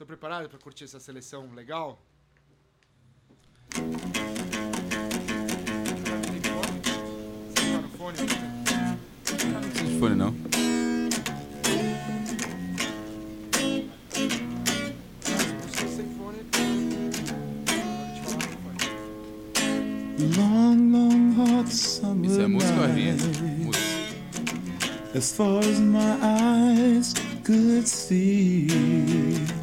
Estão 0.00 0.06
preparados 0.06 0.48
para 0.48 0.58
curtir 0.58 0.84
essa 0.84 0.98
seleção 0.98 1.52
legal? 1.52 2.00
Você 3.68 3.82
tá 7.70 7.80
no 7.82 7.88
fone? 7.90 8.16
Não 9.52 9.60
precisa 9.60 9.84
de 9.84 9.98
fone, 9.98 10.14
não. 10.14 10.34
Long, 20.34 20.76
long, 20.92 21.60
hot 21.60 21.68
summer 21.74 22.30
Isso 22.30 22.40
é 22.40 22.46
música 22.46 22.72
ou 22.72 22.84
é. 22.86 23.12
Música. 23.66 23.84
As 25.14 25.32
far 25.36 25.58
as 25.58 25.78
my 25.78 26.16
eyes 26.22 27.12
could 27.44 27.86
see. 27.86 29.59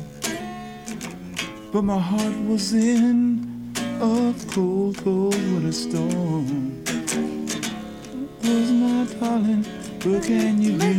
But 1.77 1.83
my 1.83 1.99
heart 1.99 2.35
was 2.47 2.73
in 2.73 3.71
a 4.01 4.33
cold, 4.51 4.97
cold 4.97 5.35
winter 5.35 5.71
storm. 5.71 6.83
Was 8.41 8.71
my 8.71 9.05
darling, 9.19 9.63
where 10.03 10.19
can 10.19 10.59
you 10.59 10.75
be? 10.79 10.95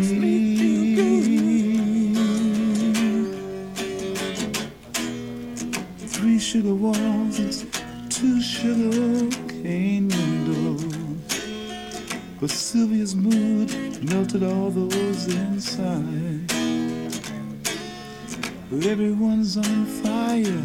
Three 6.06 6.38
sugar 6.38 6.74
walls 6.74 7.40
and 7.40 7.66
two 8.08 8.40
sugar 8.40 9.36
cane 9.48 10.10
windows. 10.10 10.84
But 12.40 12.50
Sylvia's 12.50 13.16
mood 13.16 13.74
melted 14.08 14.44
all 14.44 14.70
those 14.70 15.26
inside. 15.26 16.37
But 18.70 18.84
everyone's 18.84 19.56
on 19.56 19.86
fire, 19.86 20.62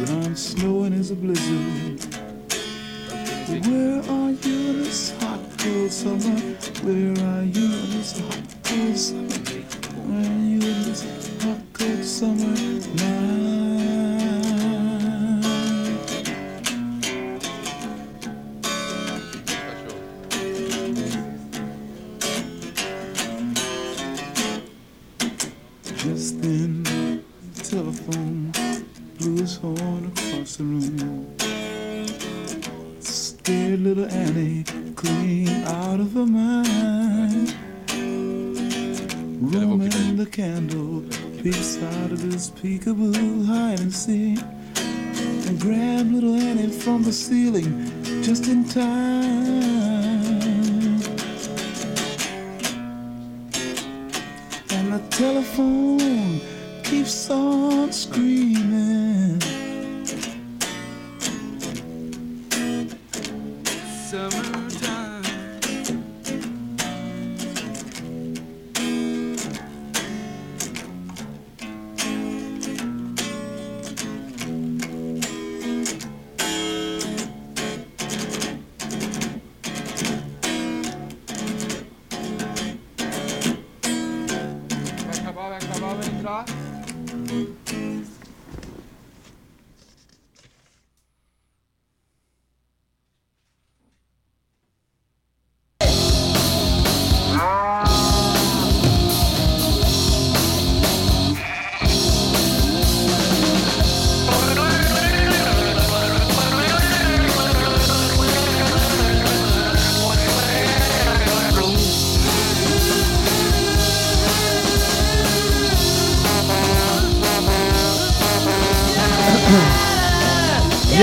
but 0.00 0.10
I'm 0.10 0.34
snowing 0.34 0.92
as 0.92 1.12
a 1.12 1.14
blizzard. 1.14 2.00
But 2.48 3.66
where 3.68 4.00
are 4.10 4.32
you 4.32 4.70
in 4.70 4.78
this 4.80 5.12
hot, 5.20 5.38
cold 5.56 5.92
summer? 5.92 6.40
Where 6.82 7.12
are 7.12 7.44
you 7.44 7.64
in 7.64 7.90
this 7.92 8.18
hot, 8.18 8.42
cold 8.64 8.96
summer? 8.96 9.28
Where 10.08 10.18
are 10.18 10.44
you 10.44 10.54
in 10.54 10.82
this 10.82 11.42
hot, 11.44 11.60
cold 11.74 12.04
summer 12.04 12.56
night? 12.96 13.31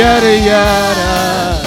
Yada 0.10 0.28
yada. 0.28 1.62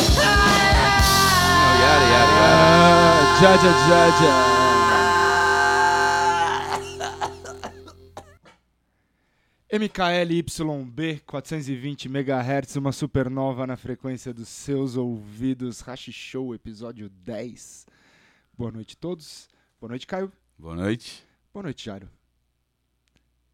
Não, 1.60 1.75
yara, 1.80 2.06
yara, 2.12 2.32
yara. 2.41 3.38
Jaja 3.41 3.72
jaja. 3.88 4.32
MKLYB 9.72 11.20
420 11.25 12.08
MHz, 12.08 12.75
uma 12.75 12.91
supernova 12.91 13.64
na 13.64 13.76
frequência 13.76 14.34
dos 14.34 14.48
seus 14.48 14.97
ouvidos. 14.97 15.78
Rashi 15.81 16.12
Show, 16.12 16.52
episódio 16.52 17.08
10. 17.08 17.86
Boa 18.58 18.72
noite 18.72 18.97
a 18.98 19.00
todos. 19.00 19.48
Boa 19.81 19.91
noite, 19.91 20.04
Caio. 20.04 20.32
Boa 20.58 20.75
noite. 20.75 21.25
Boa 21.54 21.62
noite, 21.62 21.84
Jairo. 21.84 22.10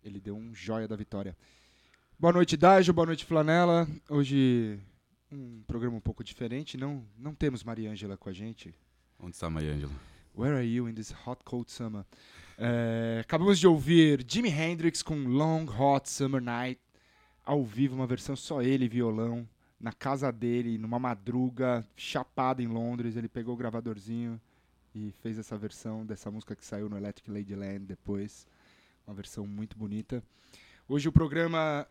Ele 0.03 0.19
deu 0.19 0.35
um 0.35 0.55
joia 0.55 0.89
da 0.89 0.97
vitória. 0.97 1.37
Boa 2.21 2.33
noite, 2.33 2.57
Dágio. 2.57 2.93
Boa 2.93 3.07
noite, 3.07 3.25
Flanela. 3.25 3.87
Hoje 4.11 4.77
um 5.31 5.63
programa 5.69 5.97
um 5.97 6.01
pouco 6.01 6.25
diferente. 6.25 6.77
Não, 6.77 7.07
não 7.17 7.33
temos 7.33 7.63
Mariângela 7.63 8.17
com 8.17 8.29
a 8.29 8.33
gente. 8.33 8.75
Onde 9.21 9.37
está 9.37 9.47
a 9.47 9.51
Maria 9.51 9.73
Ângela? 9.73 9.93
Where 10.37 10.57
are 10.57 10.67
you 10.67 10.89
in 10.89 10.95
this 10.95 11.15
hot 11.25 11.45
cold 11.45 11.71
summer? 11.71 12.05
É, 12.59 13.19
acabamos 13.21 13.57
de 13.57 13.69
ouvir 13.69 14.25
Jimi 14.29 14.51
Hendrix 14.51 15.01
com 15.01 15.15
Long 15.29 15.67
Hot 15.67 16.11
Summer 16.11 16.43
Night, 16.43 16.81
ao 17.45 17.65
vivo, 17.65 17.95
uma 17.95 18.07
versão 18.07 18.35
só 18.35 18.63
ele, 18.63 18.89
violão, 18.89 19.49
na 19.79 19.93
casa 19.93 20.33
dele, 20.33 20.77
numa 20.77 20.99
madruga, 20.99 21.87
chapado 21.95 22.61
em 22.61 22.67
Londres. 22.67 23.15
Ele 23.15 23.29
pegou 23.29 23.55
o 23.55 23.57
gravadorzinho 23.57 24.41
e 24.93 25.13
fez 25.23 25.39
essa 25.39 25.57
versão 25.57 26.05
dessa 26.05 26.33
música 26.33 26.57
que 26.57 26.67
saiu 26.67 26.89
no 26.89 26.97
Electric 26.97 27.31
Ladyland 27.31 27.87
depois. 27.87 28.45
Uma 29.07 29.15
versão 29.15 29.47
muito 29.47 29.79
bonita. 29.79 30.21
Hoje 30.89 31.09
o 31.09 31.13
programa 31.13 31.87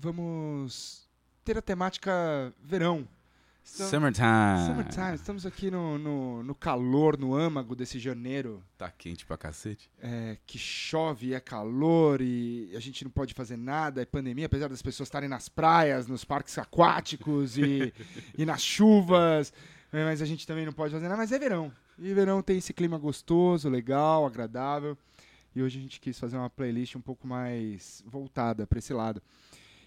vamos 0.00 1.08
ter 1.44 1.56
a 1.58 1.62
temática 1.62 2.52
verão. 2.62 3.06
Estamos- 3.62 3.90
Summertime. 3.90 4.66
Summertime, 4.66 5.14
estamos 5.14 5.46
aqui 5.46 5.70
no, 5.70 5.98
no, 5.98 6.42
no 6.42 6.54
calor, 6.54 7.18
no 7.18 7.34
âmago 7.36 7.76
desse 7.76 7.98
janeiro 7.98 8.62
Tá 8.78 8.90
quente 8.90 9.24
pra 9.26 9.36
cacete. 9.36 9.90
é, 10.00 10.38
que 10.46 10.58
chove 10.58 11.34
é 11.34 11.40
calor 11.40 12.20
e 12.22 12.72
a 12.74 12.80
gente 12.80 13.04
não 13.04 13.10
pode 13.10 13.34
fazer 13.34 13.56
nada, 13.58 14.00
é 14.00 14.06
pandemia, 14.06 14.46
apesar 14.46 14.68
das 14.68 14.80
pessoas 14.82 15.08
estarem 15.08 15.28
nas 15.28 15.48
praias, 15.48 16.06
nos 16.06 16.24
parques 16.24 16.56
aquáticos 16.58 17.58
e, 17.58 17.92
e 18.36 18.46
nas 18.46 18.62
chuvas, 18.62 19.52
é, 19.92 20.04
mas 20.04 20.22
a 20.22 20.26
gente 20.26 20.46
também 20.46 20.64
não 20.64 20.72
pode 20.72 20.92
fazer 20.94 21.04
nada, 21.06 21.18
mas 21.18 21.30
é 21.30 21.38
verão. 21.38 21.70
E 21.98 22.14
verão 22.14 22.42
tem 22.42 22.56
esse 22.56 22.72
clima 22.72 22.96
gostoso, 22.96 23.68
legal, 23.68 24.24
agradável. 24.24 24.96
E 25.54 25.62
hoje 25.62 25.78
a 25.78 25.82
gente 25.82 26.00
quis 26.00 26.18
fazer 26.18 26.36
uma 26.38 26.48
playlist 26.48 26.94
um 26.96 27.00
pouco 27.00 27.26
mais 27.26 28.02
voltada 28.06 28.66
para 28.66 28.78
esse 28.78 28.94
lado. 28.94 29.20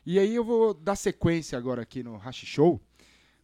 E 0.06 0.20
aí 0.20 0.36
eu 0.36 0.44
vou 0.44 0.74
dar 0.74 0.96
sequência 0.96 1.58
agora 1.58 1.82
aqui 1.82 2.04
no 2.04 2.18
Hashi 2.18 2.46
Show 2.46 2.82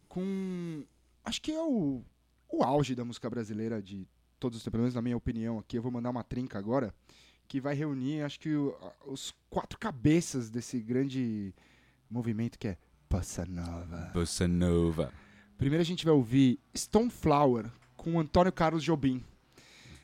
com. 0.08 0.84
Acho 1.24 1.40
que 1.42 1.52
é 1.52 1.62
o, 1.62 2.02
o 2.48 2.62
auge 2.62 2.94
da 2.94 3.04
música 3.04 3.28
brasileira 3.30 3.82
de 3.82 4.06
todos 4.38 4.58
os 4.58 4.64
tempos, 4.64 4.72
pelo 4.72 4.82
menos 4.82 4.94
na 4.94 5.02
minha 5.02 5.16
opinião 5.16 5.58
aqui. 5.58 5.76
Eu 5.78 5.82
vou 5.82 5.92
mandar 5.92 6.10
uma 6.10 6.24
trinca 6.24 6.58
agora 6.58 6.94
que 7.46 7.60
vai 7.60 7.74
reunir, 7.74 8.22
acho 8.22 8.38
que 8.40 8.54
o- 8.54 8.74
os 9.06 9.34
quatro 9.48 9.78
cabeças 9.78 10.50
desse 10.50 10.78
grande 10.80 11.52
movimento 12.08 12.58
que 12.58 12.68
é 12.68 12.78
Bossa 13.08 13.44
Nova. 13.44 14.10
Bossa 14.14 14.46
Nova. 14.48 15.12
Primeiro 15.58 15.82
a 15.82 15.84
gente 15.84 16.04
vai 16.04 16.14
ouvir 16.14 16.58
Stone 16.76 17.10
Flower 17.10 17.70
com 17.96 18.18
Antônio 18.20 18.52
Carlos 18.52 18.82
Jobim. 18.82 19.22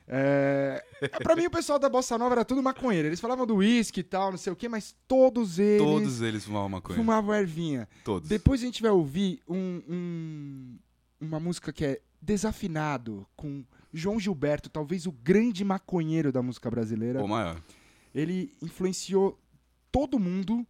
É, 0.08 0.84
pra 1.22 1.34
mim, 1.34 1.46
o 1.46 1.50
pessoal 1.50 1.78
da 1.78 1.88
Bossa 1.88 2.16
Nova 2.16 2.34
era 2.36 2.44
tudo 2.44 2.62
maconheiro. 2.62 3.08
Eles 3.08 3.18
falavam 3.20 3.44
do 3.46 3.56
uísque 3.56 4.00
e 4.00 4.04
tal, 4.04 4.30
não 4.30 4.38
sei 4.38 4.52
o 4.52 4.56
quê, 4.56 4.68
mas 4.68 4.94
todos 5.08 5.58
eles 5.58 5.82
Todos 5.82 6.20
eles 6.22 6.44
fumavam 6.44 6.68
maconha. 6.68 6.96
fumavam 6.96 7.34
ervinha. 7.34 7.88
Todos. 8.04 8.28
Depois 8.28 8.62
a 8.62 8.66
gente 8.66 8.80
vai 8.82 8.90
ouvir 8.90 9.40
um- 9.48 9.82
um- 9.88 10.78
uma 11.20 11.40
música 11.40 11.72
que 11.72 11.84
é 11.84 12.00
Desafinado, 12.22 13.26
com 13.36 13.64
João 13.92 14.18
Gilberto, 14.18 14.68
talvez 14.68 15.06
o 15.06 15.12
grande 15.12 15.64
maconheiro 15.64 16.32
da 16.32 16.42
música 16.42 16.70
brasileira. 16.70 17.22
O 17.22 17.28
maior. 17.28 17.60
Ele 18.14 18.52
influenciou 18.62 19.38
todo 19.92 20.18
mundo 20.18 20.66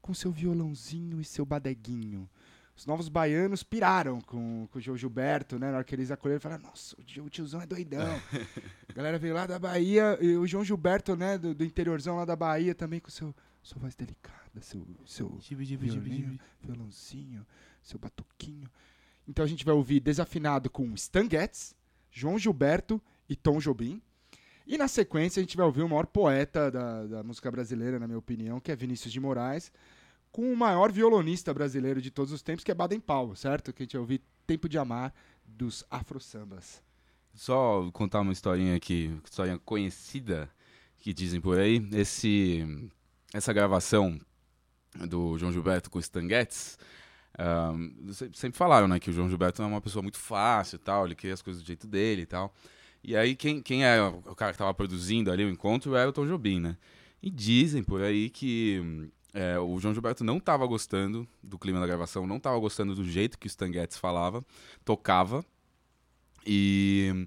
com 0.00 0.12
seu 0.14 0.30
violãozinho 0.32 1.20
e 1.20 1.24
seu 1.24 1.44
badeguinho. 1.44 2.28
Os 2.76 2.84
novos 2.84 3.08
baianos 3.08 3.62
piraram 3.62 4.20
com, 4.20 4.68
com 4.70 4.78
o 4.78 4.80
João 4.82 4.98
Gilberto, 4.98 5.58
né? 5.58 5.70
Na 5.70 5.76
hora 5.78 5.84
que 5.84 5.94
eles 5.94 6.10
acolheram, 6.10 6.40
falaram, 6.40 6.64
nossa, 6.64 6.94
o 7.00 7.02
tio- 7.02 7.24
o 7.24 7.30
tiozão 7.30 7.60
é 7.62 7.66
doidão. 7.66 8.04
a 8.88 8.92
galera 8.92 9.18
veio 9.18 9.32
lá 9.34 9.46
da 9.46 9.58
Bahia, 9.58 10.18
e 10.20 10.36
o 10.36 10.46
João 10.46 10.62
Gilberto, 10.62 11.16
né, 11.16 11.38
do, 11.38 11.54
do 11.54 11.64
interiorzão 11.64 12.16
lá 12.16 12.24
da 12.26 12.36
Bahia, 12.36 12.74
também 12.74 13.00
com 13.00 13.10
seu, 13.10 13.34
sua 13.62 13.80
voz 13.80 13.94
delicada, 13.96 14.60
seu, 14.60 14.86
seu 15.06 15.38
violino, 15.94 16.38
violãozinho, 16.60 17.46
seu 17.82 17.98
batuquinho. 17.98 18.68
Então 19.26 19.44
a 19.44 19.48
gente 19.48 19.64
vai 19.64 19.74
ouvir 19.74 19.98
Desafinado 20.00 20.68
com 20.70 20.92
Stan 20.94 21.28
Getz, 21.30 21.74
João 22.10 22.38
Gilberto 22.38 23.00
e 23.28 23.34
Tom 23.34 23.58
Jobim. 23.58 24.02
E 24.66 24.76
na 24.76 24.86
sequência 24.88 25.40
a 25.40 25.42
gente 25.42 25.56
vai 25.56 25.64
ouvir 25.64 25.82
o 25.82 25.88
maior 25.88 26.06
poeta 26.06 26.70
da, 26.70 27.06
da 27.06 27.22
música 27.22 27.50
brasileira, 27.50 27.98
na 27.98 28.06
minha 28.06 28.18
opinião, 28.18 28.60
que 28.60 28.70
é 28.70 28.76
Vinícius 28.76 29.12
de 29.12 29.20
Moraes, 29.20 29.72
com 30.36 30.52
o 30.52 30.56
maior 30.56 30.92
violonista 30.92 31.54
brasileiro 31.54 32.02
de 32.02 32.10
todos 32.10 32.30
os 32.30 32.42
tempos, 32.42 32.62
que 32.62 32.70
é 32.70 32.74
Baden 32.74 33.00
Powell, 33.00 33.34
certo? 33.34 33.72
Que 33.72 33.82
a 33.82 33.84
gente 33.84 33.94
vai 33.94 34.00
ouvir 34.02 34.20
Tempo 34.46 34.68
de 34.68 34.76
Amar 34.76 35.14
dos 35.46 35.82
Afro 35.90 36.20
Sambas. 36.20 36.82
Só 37.32 37.90
contar 37.90 38.20
uma 38.20 38.34
historinha 38.34 38.76
aqui, 38.76 39.18
historinha 39.24 39.58
conhecida 39.58 40.50
que 40.98 41.14
dizem 41.14 41.40
por 41.40 41.58
aí. 41.58 41.88
Esse, 41.90 42.66
essa 43.32 43.50
gravação 43.50 44.20
do 45.08 45.38
João 45.38 45.50
Gilberto 45.50 45.88
com 45.90 45.96
o 45.96 46.02
Stan 46.02 46.28
Getz, 46.28 46.78
se- 48.12 48.30
sempre 48.34 48.58
falaram 48.58 48.86
né, 48.86 49.00
que 49.00 49.08
o 49.08 49.12
João 49.14 49.30
Gilberto 49.30 49.62
é 49.62 49.64
uma 49.66 49.80
pessoa 49.80 50.02
muito 50.02 50.18
fácil 50.18 50.78
tal, 50.78 51.06
ele 51.06 51.14
queria 51.14 51.32
as 51.32 51.40
coisas 51.40 51.62
do 51.62 51.66
jeito 51.66 51.86
dele 51.86 52.22
e 52.22 52.26
tal. 52.26 52.54
E 53.02 53.16
aí 53.16 53.34
quem, 53.34 53.62
quem 53.62 53.86
é 53.86 54.02
o 54.02 54.34
cara 54.34 54.52
que 54.52 54.56
estava 54.56 54.74
produzindo 54.74 55.32
ali 55.32 55.46
o 55.46 55.48
encontro 55.50 55.94
era 55.96 56.10
o 56.10 56.12
Tom 56.12 56.26
Jobim, 56.26 56.60
né? 56.60 56.76
E 57.22 57.30
dizem 57.30 57.82
por 57.82 58.02
aí 58.02 58.28
que 58.28 59.10
é, 59.38 59.58
o 59.58 59.78
João 59.78 59.92
Gilberto 59.92 60.24
não 60.24 60.38
estava 60.38 60.66
gostando 60.66 61.28
do 61.42 61.58
clima 61.58 61.78
da 61.78 61.86
gravação, 61.86 62.26
não 62.26 62.38
estava 62.38 62.58
gostando 62.58 62.94
do 62.94 63.04
jeito 63.04 63.38
que 63.38 63.46
o 63.46 63.48
Stan 63.48 63.70
Getz 63.70 63.98
falava, 63.98 64.42
tocava. 64.84 65.44
E 66.46 67.26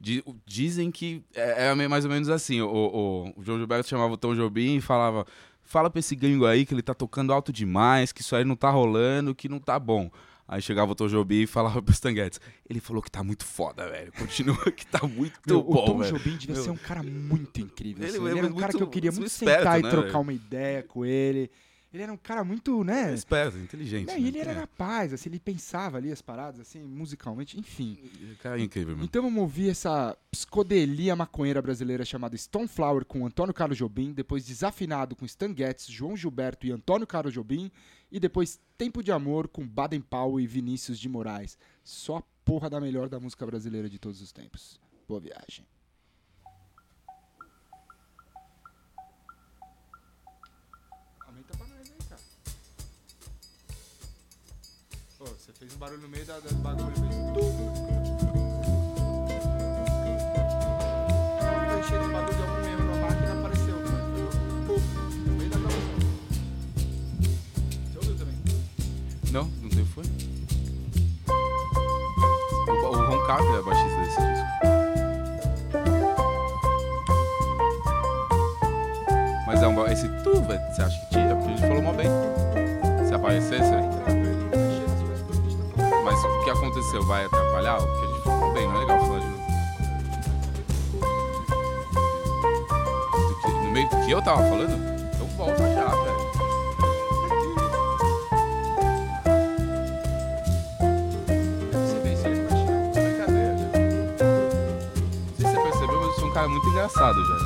di- 0.00 0.24
dizem 0.44 0.90
que 0.90 1.22
é, 1.34 1.74
meio 1.74 1.88
mais 1.88 2.04
ou 2.04 2.10
menos 2.10 2.28
assim. 2.28 2.60
O, 2.60 2.68
o- 2.68 3.40
o 3.40 3.42
João 3.42 3.58
Gilberto 3.58 3.88
chamava 3.88 4.12
o 4.14 4.16
Tom 4.16 4.34
Jobim 4.34 4.76
e 4.76 4.80
falava: 4.80 5.26
Fala 5.62 5.88
pra 5.90 6.00
esse 6.00 6.14
gringo 6.14 6.46
aí 6.46 6.66
que 6.66 6.74
ele 6.74 6.82
tá 6.82 6.94
tocando 6.94 7.32
alto 7.32 7.52
demais, 7.52 8.12
que 8.12 8.20
isso 8.20 8.34
aí 8.36 8.44
não 8.44 8.56
tá 8.56 8.70
rolando, 8.70 9.34
que 9.34 9.48
não 9.48 9.58
tá 9.58 9.78
bom. 9.78 10.10
Aí 10.48 10.62
chegava 10.62 10.92
o 10.92 10.94
Tom 10.94 11.08
Jobim 11.08 11.42
e 11.42 11.46
falava 11.46 11.82
pro 11.82 11.92
Stan 11.92 12.14
Getz, 12.14 12.40
Ele 12.68 12.78
falou 12.80 13.02
que 13.02 13.10
tá 13.10 13.22
muito 13.24 13.44
foda, 13.44 13.88
velho. 13.90 14.12
Continua 14.12 14.70
que 14.70 14.86
tá 14.86 15.06
muito 15.06 15.40
Meu, 15.46 15.62
bom, 15.62 15.82
o 15.82 15.84
Tom 15.86 15.98
velho. 15.98 16.16
Jobim 16.16 16.36
devia 16.36 16.54
Meu. 16.54 16.64
ser 16.64 16.70
um 16.70 16.76
cara 16.76 17.02
muito 17.02 17.60
incrível. 17.60 18.06
Ele 18.06 18.16
assim. 18.16 18.26
é 18.26 18.30
Ele, 18.30 18.38
era 18.38 18.46
um 18.48 18.50
cara 18.54 18.60
muito- 18.66 18.76
que 18.78 18.82
eu 18.84 18.88
queria 18.88 19.10
muito 19.10 19.20
muito 19.22 19.32
esperto, 19.32 19.58
sentar 19.58 19.80
e 19.80 19.82
né, 19.82 19.90
trocar 19.90 20.06
velho? 20.08 20.20
uma 20.20 20.32
ideia 20.32 20.82
com 20.84 21.04
ele. 21.04 21.50
Ele 21.96 22.02
era 22.02 22.12
um 22.12 22.16
cara 22.18 22.44
muito, 22.44 22.84
né? 22.84 23.14
Esperto, 23.14 23.56
inteligente. 23.56 24.08
Né? 24.08 24.20
e 24.20 24.28
ele 24.28 24.38
era 24.38 24.52
É. 24.52 24.54
na 24.54 24.66
paz, 24.66 25.14
assim, 25.14 25.30
ele 25.30 25.40
pensava 25.40 25.96
ali 25.96 26.12
as 26.12 26.20
paradas, 26.20 26.60
assim, 26.60 26.82
musicalmente, 26.82 27.58
enfim. 27.58 27.98
Cara, 28.42 28.60
é 28.60 28.62
incrível, 28.62 28.94
mano. 28.94 29.04
Então 29.06 29.22
vamos 29.22 29.40
ouvir 29.40 29.70
essa 29.70 30.14
psicodelia 30.30 31.16
maconheira 31.16 31.62
brasileira 31.62 32.04
chamada 32.04 32.36
Stoneflower 32.36 33.06
com 33.06 33.24
Antônio 33.26 33.54
Carlos 33.54 33.78
Jobim, 33.78 34.12
depois 34.12 34.44
Desafinado 34.44 35.16
com 35.16 35.24
Stan 35.24 35.54
Getz, 35.56 35.86
João 35.86 36.14
Gilberto 36.16 36.66
e 36.66 36.70
Antônio 36.70 37.06
Carlos 37.06 37.32
Jobim, 37.32 37.70
e 38.12 38.20
depois 38.20 38.60
Tempo 38.76 39.02
de 39.02 39.10
Amor 39.10 39.48
com 39.48 39.66
Baden 39.66 40.02
Powell 40.02 40.38
e 40.38 40.46
Vinícius 40.46 40.98
de 40.98 41.08
Moraes. 41.08 41.56
Só 41.82 42.18
a 42.18 42.22
porra 42.44 42.68
da 42.68 42.78
melhor 42.78 43.08
da 43.08 43.18
música 43.18 43.46
brasileira 43.46 43.88
de 43.88 43.98
todos 43.98 44.20
os 44.20 44.32
tempos. 44.32 44.78
Boa 45.08 45.18
viagem. 45.20 45.64
Fez 55.66 55.74
um 55.74 55.78
barulho 55.78 56.00
no 56.00 56.08
meio 56.08 56.24
da, 56.24 56.34
da 56.34 56.48
fez 62.24 62.30
esse 62.30 62.40
bagulho 62.40 62.68
erro 62.68 62.84
na 62.84 62.94
máquina 62.96 63.32
apareceu. 63.32 63.74
No 65.26 65.32
meio 65.32 65.50
da. 65.50 65.56
Você 67.84 67.98
ouviu 67.98 68.16
também? 68.16 68.36
Não, 69.32 69.44
não 69.44 69.68
que 69.68 69.84
foi. 69.86 70.04
O, 72.68 72.72
o 72.72 73.26
é 73.56 73.62
baixista 73.62 73.98
desse 73.98 74.20
disco. 74.20 74.46
Mas 79.46 79.62
é 79.62 79.68
um. 79.68 79.86
Esse 79.86 80.08
tu, 80.22 80.42
velho, 80.42 80.60
você 80.72 80.82
acha 80.82 81.00
que 81.00 81.10
tira? 81.10 81.34
Porque 81.34 81.50
a 81.50 81.56
gente 81.56 81.66
falou 81.66 81.82
mal 81.82 81.94
bem. 81.94 82.08
Se 83.08 83.14
aparecesse. 83.14 84.15
Mas 86.16 86.24
o 86.24 86.44
que 86.44 86.50
aconteceu? 86.50 87.02
Vai 87.02 87.26
atrapalhar? 87.26 87.76
Porque 87.76 88.04
a 88.04 88.08
gente 88.08 88.22
falou 88.22 88.52
bem, 88.54 88.66
não 88.66 88.76
é 88.76 88.78
legal 88.78 89.00
falar 89.00 89.18
de 89.20 89.26
novo. 89.26 89.42
No 93.62 93.70
meio 93.70 93.88
do 93.90 93.96
que 94.02 94.10
eu 94.10 94.22
tava 94.22 94.38
falando? 94.38 94.72
Então 95.14 95.26
volta 95.36 95.62
já, 95.74 95.88
velho. 95.88 96.16
Sei 105.36 105.46
se 105.46 105.52
você 105.52 105.60
percebeu, 105.60 106.00
mas 106.00 106.18
eu 106.18 106.26
um 106.26 106.32
cara 106.32 106.48
muito 106.48 106.66
engraçado 106.66 107.26
já. 107.26 107.45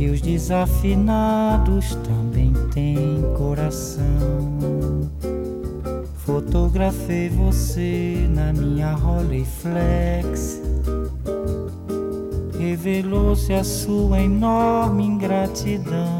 que 0.00 0.08
os 0.08 0.22
desafinados 0.22 1.94
também 1.96 2.54
têm 2.72 3.20
coração. 3.36 4.00
Fotografei 6.16 7.28
você 7.28 8.26
na 8.30 8.50
minha 8.50 8.94
Rolleiflex. 8.94 10.62
Revelou-se 12.58 13.52
a 13.52 13.62
sua 13.62 14.22
enorme 14.22 15.04
ingratidão. 15.04 16.19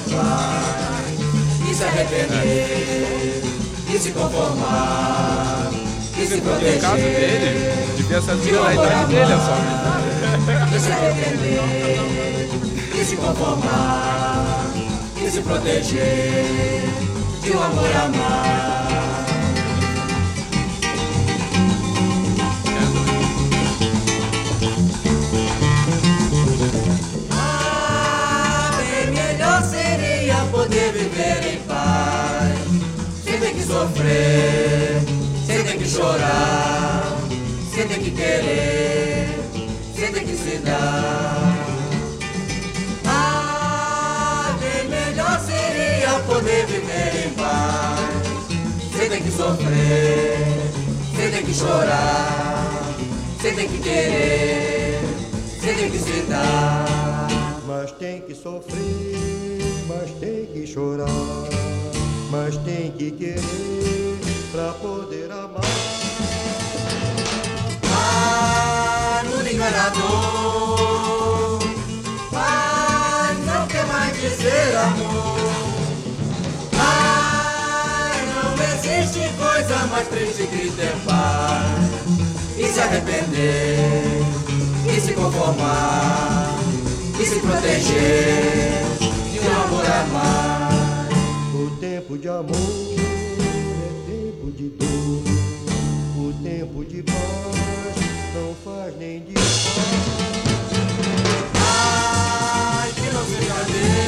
Paz. 0.00 1.70
E 1.70 1.74
se 1.74 1.84
arrepender, 1.84 3.42
e 3.92 3.98
se 3.98 4.10
conformar, 4.12 5.70
e 6.16 6.26
se 6.26 6.36
No 6.36 6.42
caso 6.42 6.96
dele, 6.96 7.38
proteger. 7.38 7.94
devia 7.96 8.20
ser 8.22 8.34
músicas 8.34 8.64
da 8.64 8.74
idade 8.74 9.06
dele, 9.06 9.32
é 9.32 9.36
só. 9.36 9.56
E 10.74 10.80
se 10.80 10.90
arrepender, 10.92 12.48
e 12.94 13.04
se 13.04 13.16
conformar, 13.16 14.66
e 15.16 15.30
se 15.30 15.40
proteger 15.40 16.84
de 17.42 17.50
um 17.52 17.62
amor 17.62 17.90
a 17.96 18.08
sofrer, 33.78 35.00
sem 35.46 35.62
ter 35.62 35.78
que 35.78 35.88
chorar, 35.88 37.16
sem 37.72 37.86
ter 37.86 37.98
que 38.00 38.10
querer, 38.10 39.28
sem 39.94 40.12
ter 40.12 40.24
que 40.24 40.36
se 40.36 40.58
dar. 40.58 41.54
Ah, 43.06 44.56
bem 44.58 44.88
melhor 44.88 45.40
seria 45.40 46.18
poder 46.26 46.66
viver 46.66 47.26
em 47.26 47.30
paz, 47.34 48.48
sem 48.96 49.08
ter 49.08 49.22
que 49.22 49.30
sofrer, 49.30 50.72
sem 51.16 51.30
ter 51.30 51.42
que 51.44 51.54
chorar, 51.54 52.96
sem 53.40 53.54
ter 53.54 53.68
que 53.68 53.78
querer, 53.78 55.00
sem 55.60 55.74
ter 55.74 55.90
que 55.90 55.98
se 55.98 56.22
dar. 56.22 57.28
Mas 57.64 57.92
tem 57.92 58.22
que 58.22 58.34
sofrer, 58.34 59.84
mas 59.86 60.10
tem 60.18 60.46
que 60.46 60.66
chorar, 60.66 61.06
mas 62.30 62.56
tem 62.58 62.92
que 62.92 63.10
querer 63.10 64.18
pra 64.52 64.72
poder 64.72 65.30
amar. 65.30 65.62
Ah, 67.84 69.22
mundo 69.24 69.48
enganador. 69.50 70.78
Ah, 72.34 73.34
não 73.46 73.66
quer 73.66 73.86
mais 73.86 74.14
dizer 74.20 74.76
amor. 74.76 75.38
Ah, 76.78 78.12
não 78.34 78.54
existe 78.74 79.20
coisa 79.36 79.86
mais 79.86 80.08
triste 80.08 80.46
que 80.46 80.70
ter 80.72 80.94
paz. 81.06 81.88
E 82.58 82.66
se 82.66 82.80
arrepender, 82.80 84.22
e 84.84 85.00
se 85.00 85.12
conformar, 85.12 86.58
e 87.20 87.24
se 87.24 87.38
proteger 87.38 88.82
de 89.30 89.40
um 89.40 89.62
amor 89.62 89.84
a 89.86 90.06
mais. 90.12 90.57
O 91.60 91.70
tempo 91.80 92.16
de 92.16 92.28
amor 92.28 92.54
é 92.54 93.90
tempo 94.06 94.52
de 94.52 94.68
dor. 94.68 95.24
O 96.16 96.32
tempo 96.40 96.84
de 96.84 97.02
paz 97.02 97.16
não 98.32 98.54
faz 98.64 98.96
nem 98.96 99.18
desfaz. 99.22 99.88
Ai, 101.56 102.92
que 102.92 103.12
não 103.12 103.24
seja 103.24 103.54
Deus 103.66 104.06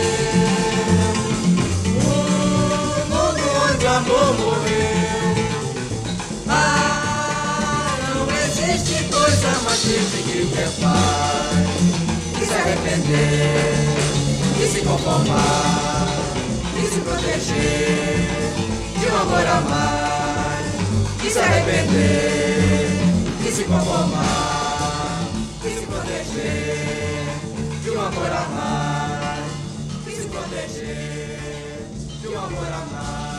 O 1.97 2.09
mundo 3.11 3.43
onde 3.69 3.85
o 3.85 3.89
amor 3.89 4.33
morreu 4.39 5.35
Ah, 6.47 7.99
não 8.15 8.27
existe 8.47 9.03
coisa 9.13 9.51
mais 9.65 9.81
triste 9.81 10.23
que 10.23 10.47
ter 10.55 10.71
paz 10.81 11.67
E 12.41 12.47
se 12.47 12.55
arrepender 12.55 13.67
E 14.63 14.67
se 14.69 14.81
conformar 14.83 15.90
proteger 17.11 18.55
De 18.99 19.07
um 19.07 19.17
amor 19.17 19.47
a 19.47 19.61
mais 19.63 20.67
E 21.25 21.31
se 21.31 21.39
arrepender 21.39 22.89
E 23.47 23.53
se 23.53 23.65
conformar 23.65 25.29
E 25.65 25.69
se 25.71 25.87
proteger 25.87 26.91
de 27.83 27.91
um 27.91 28.01
amor 28.01 28.27
a 28.27 28.49
mais 28.55 29.51
e 30.07 30.11
se 30.11 30.29
proteger 30.29 31.87
de 32.21 32.29
um 32.29 32.39
amor 32.39 32.67
a 32.67 32.87
mais. 32.93 33.31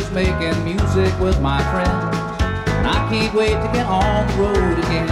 Is 0.00 0.10
making 0.12 0.64
music 0.64 1.12
with 1.20 1.38
my 1.42 1.60
friends, 1.70 2.16
and 2.70 2.86
I 2.86 3.06
can't 3.10 3.34
wait 3.34 3.52
to 3.52 3.70
get 3.70 3.84
on 3.84 4.26
the 4.28 4.34
road 4.42 4.78
again. 4.78 5.08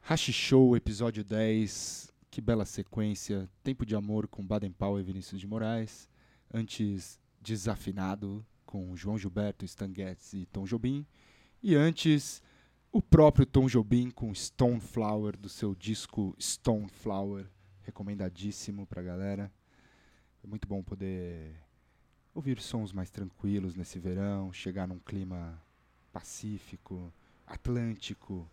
Hashi 0.00 0.32
Show, 0.32 0.74
episódio 0.74 1.22
10. 1.22 2.12
Que 2.28 2.40
bela 2.40 2.64
sequência. 2.64 3.48
Tempo 3.62 3.86
de 3.86 3.94
Amor 3.94 4.26
com 4.26 4.44
Baden 4.44 4.72
Powell 4.72 4.98
e 4.98 5.04
Vinícius 5.04 5.40
de 5.40 5.46
Moraes. 5.46 6.08
Antes, 6.52 7.20
Desafinado 7.40 8.44
com 8.66 8.96
João 8.96 9.16
Gilberto, 9.16 9.64
Stan 9.64 9.94
Getz 9.94 10.32
e 10.32 10.44
Tom 10.46 10.64
Jobim. 10.64 11.06
E 11.62 11.76
antes, 11.76 12.42
o 12.90 13.00
próprio 13.00 13.46
Tom 13.46 13.68
Jobim 13.68 14.10
com 14.10 14.34
Stone 14.34 14.80
Flower, 14.80 15.36
do 15.36 15.48
seu 15.48 15.72
disco 15.72 16.34
Stone 16.40 16.88
Flower 16.88 17.46
recomendadíssimo 17.90 18.86
pra 18.86 19.02
galera. 19.02 19.52
É 20.42 20.46
muito 20.46 20.66
bom 20.66 20.82
poder 20.82 21.54
ouvir 22.32 22.60
sons 22.60 22.92
mais 22.92 23.10
tranquilos 23.10 23.74
nesse 23.74 23.98
verão, 23.98 24.52
chegar 24.52 24.86
num 24.86 24.98
clima 24.98 25.60
pacífico, 26.12 27.12
atlântico, 27.46 28.48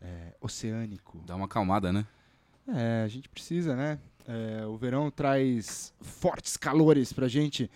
é, 0.00 0.34
oceânico. 0.40 1.22
Dá 1.26 1.36
uma 1.36 1.44
acalmada, 1.44 1.92
né? 1.92 2.06
É, 2.66 3.02
a 3.04 3.08
gente 3.08 3.28
precisa, 3.28 3.76
né? 3.76 3.98
É, 4.26 4.66
o 4.66 4.76
verão 4.76 5.10
traz 5.10 5.92
fortes 6.00 6.56
calores 6.56 7.12
pra 7.12 7.28
gente 7.28 7.70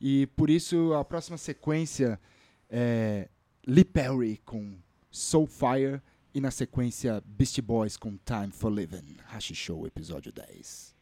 e 0.00 0.26
por 0.36 0.50
isso 0.50 0.92
a 0.94 1.04
próxima 1.04 1.36
sequência 1.36 2.20
é 2.68 3.28
Lee 3.66 3.84
Perry 3.84 4.38
com 4.44 4.78
Soul 5.10 5.46
Fire. 5.46 6.02
E 6.32 6.40
na 6.40 6.52
sequência, 6.52 7.20
Beastie 7.26 7.60
Boys 7.60 7.96
com 7.96 8.16
Time 8.18 8.52
for 8.52 8.70
Living, 8.70 9.16
Hashi 9.26 9.52
Show, 9.52 9.84
episódio 9.84 10.30
10. 10.30 10.94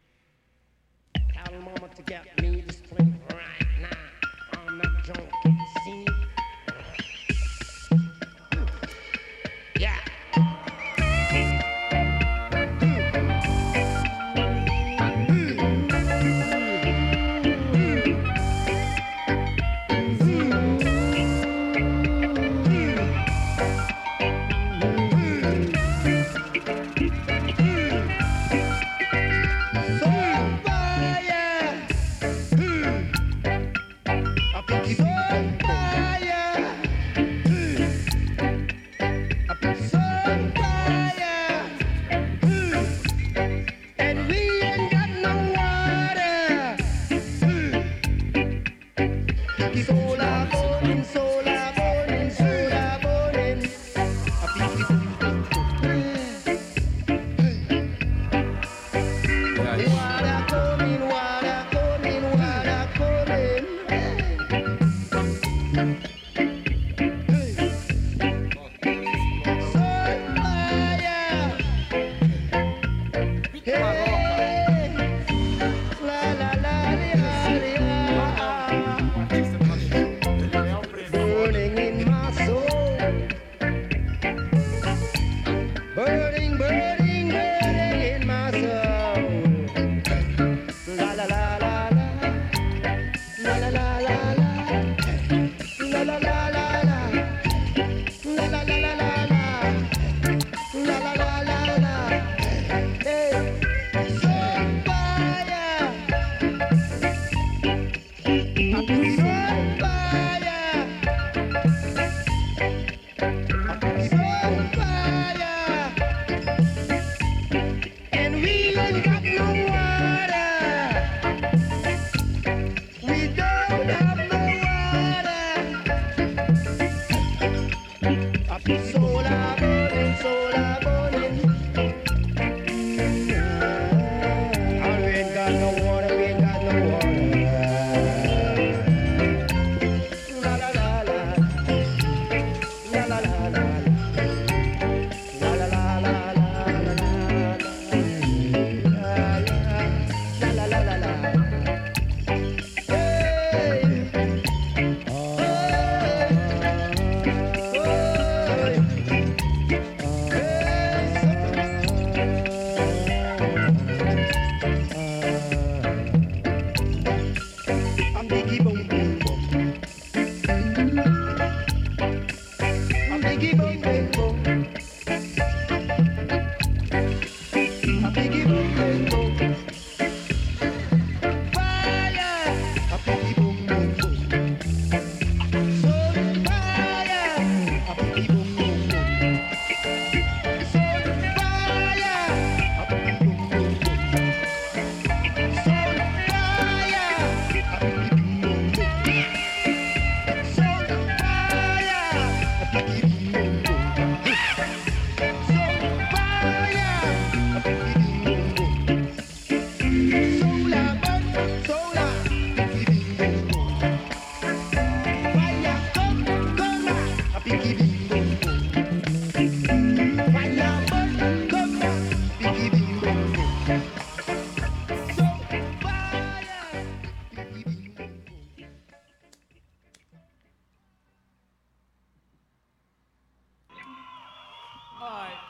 A 1.14 1.50
moment 1.60 1.94
to 1.96 2.02
get 2.02 2.24
me 2.40 2.62
this 2.62 2.80
right 2.90 3.68
now. 3.78 4.66
I'm 4.66 4.78
not 4.78 5.04
joking. 5.04 5.57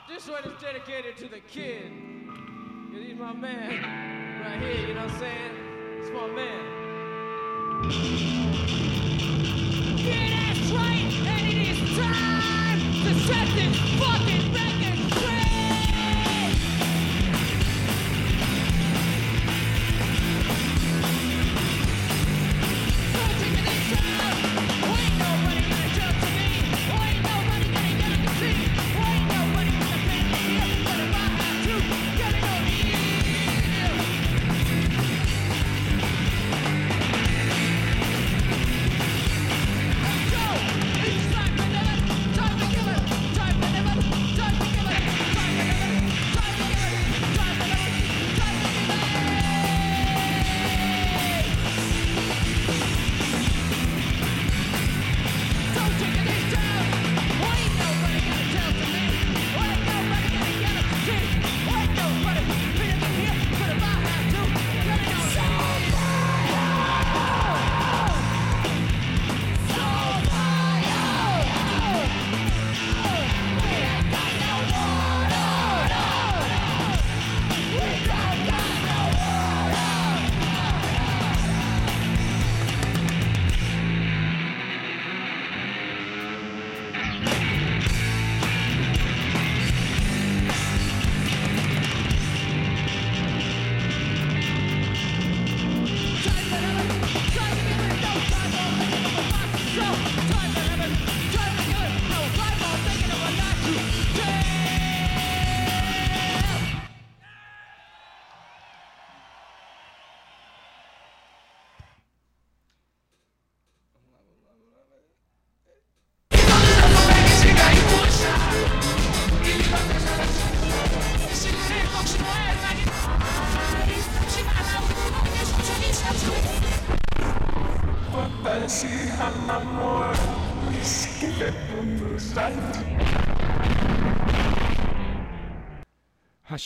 This 0.09 0.27
one 0.27 0.43
is 0.43 0.59
dedicated 0.59 1.17
to 1.17 1.27
the 1.27 1.39
kid. 1.39 1.91
He's 2.91 3.15
my 3.15 3.31
man 3.31 4.41
right 4.43 4.59
here, 4.59 4.87
you 4.87 4.95
know 4.95 5.03
what 5.03 5.11
I'm 5.11 5.19
saying? 5.19 5.51
It's 5.99 6.09
my 6.09 6.27
man. 6.27 6.63
Yeah, 9.99 10.29
that's 10.33 10.71
right, 10.71 11.13
and 11.27 11.47
it 11.47 11.57
is 11.69 11.77
time 11.95 12.79
to 13.03 13.13
set 13.19 13.47
this 13.53 13.77
fucking 13.99 14.51
record. 14.51 14.78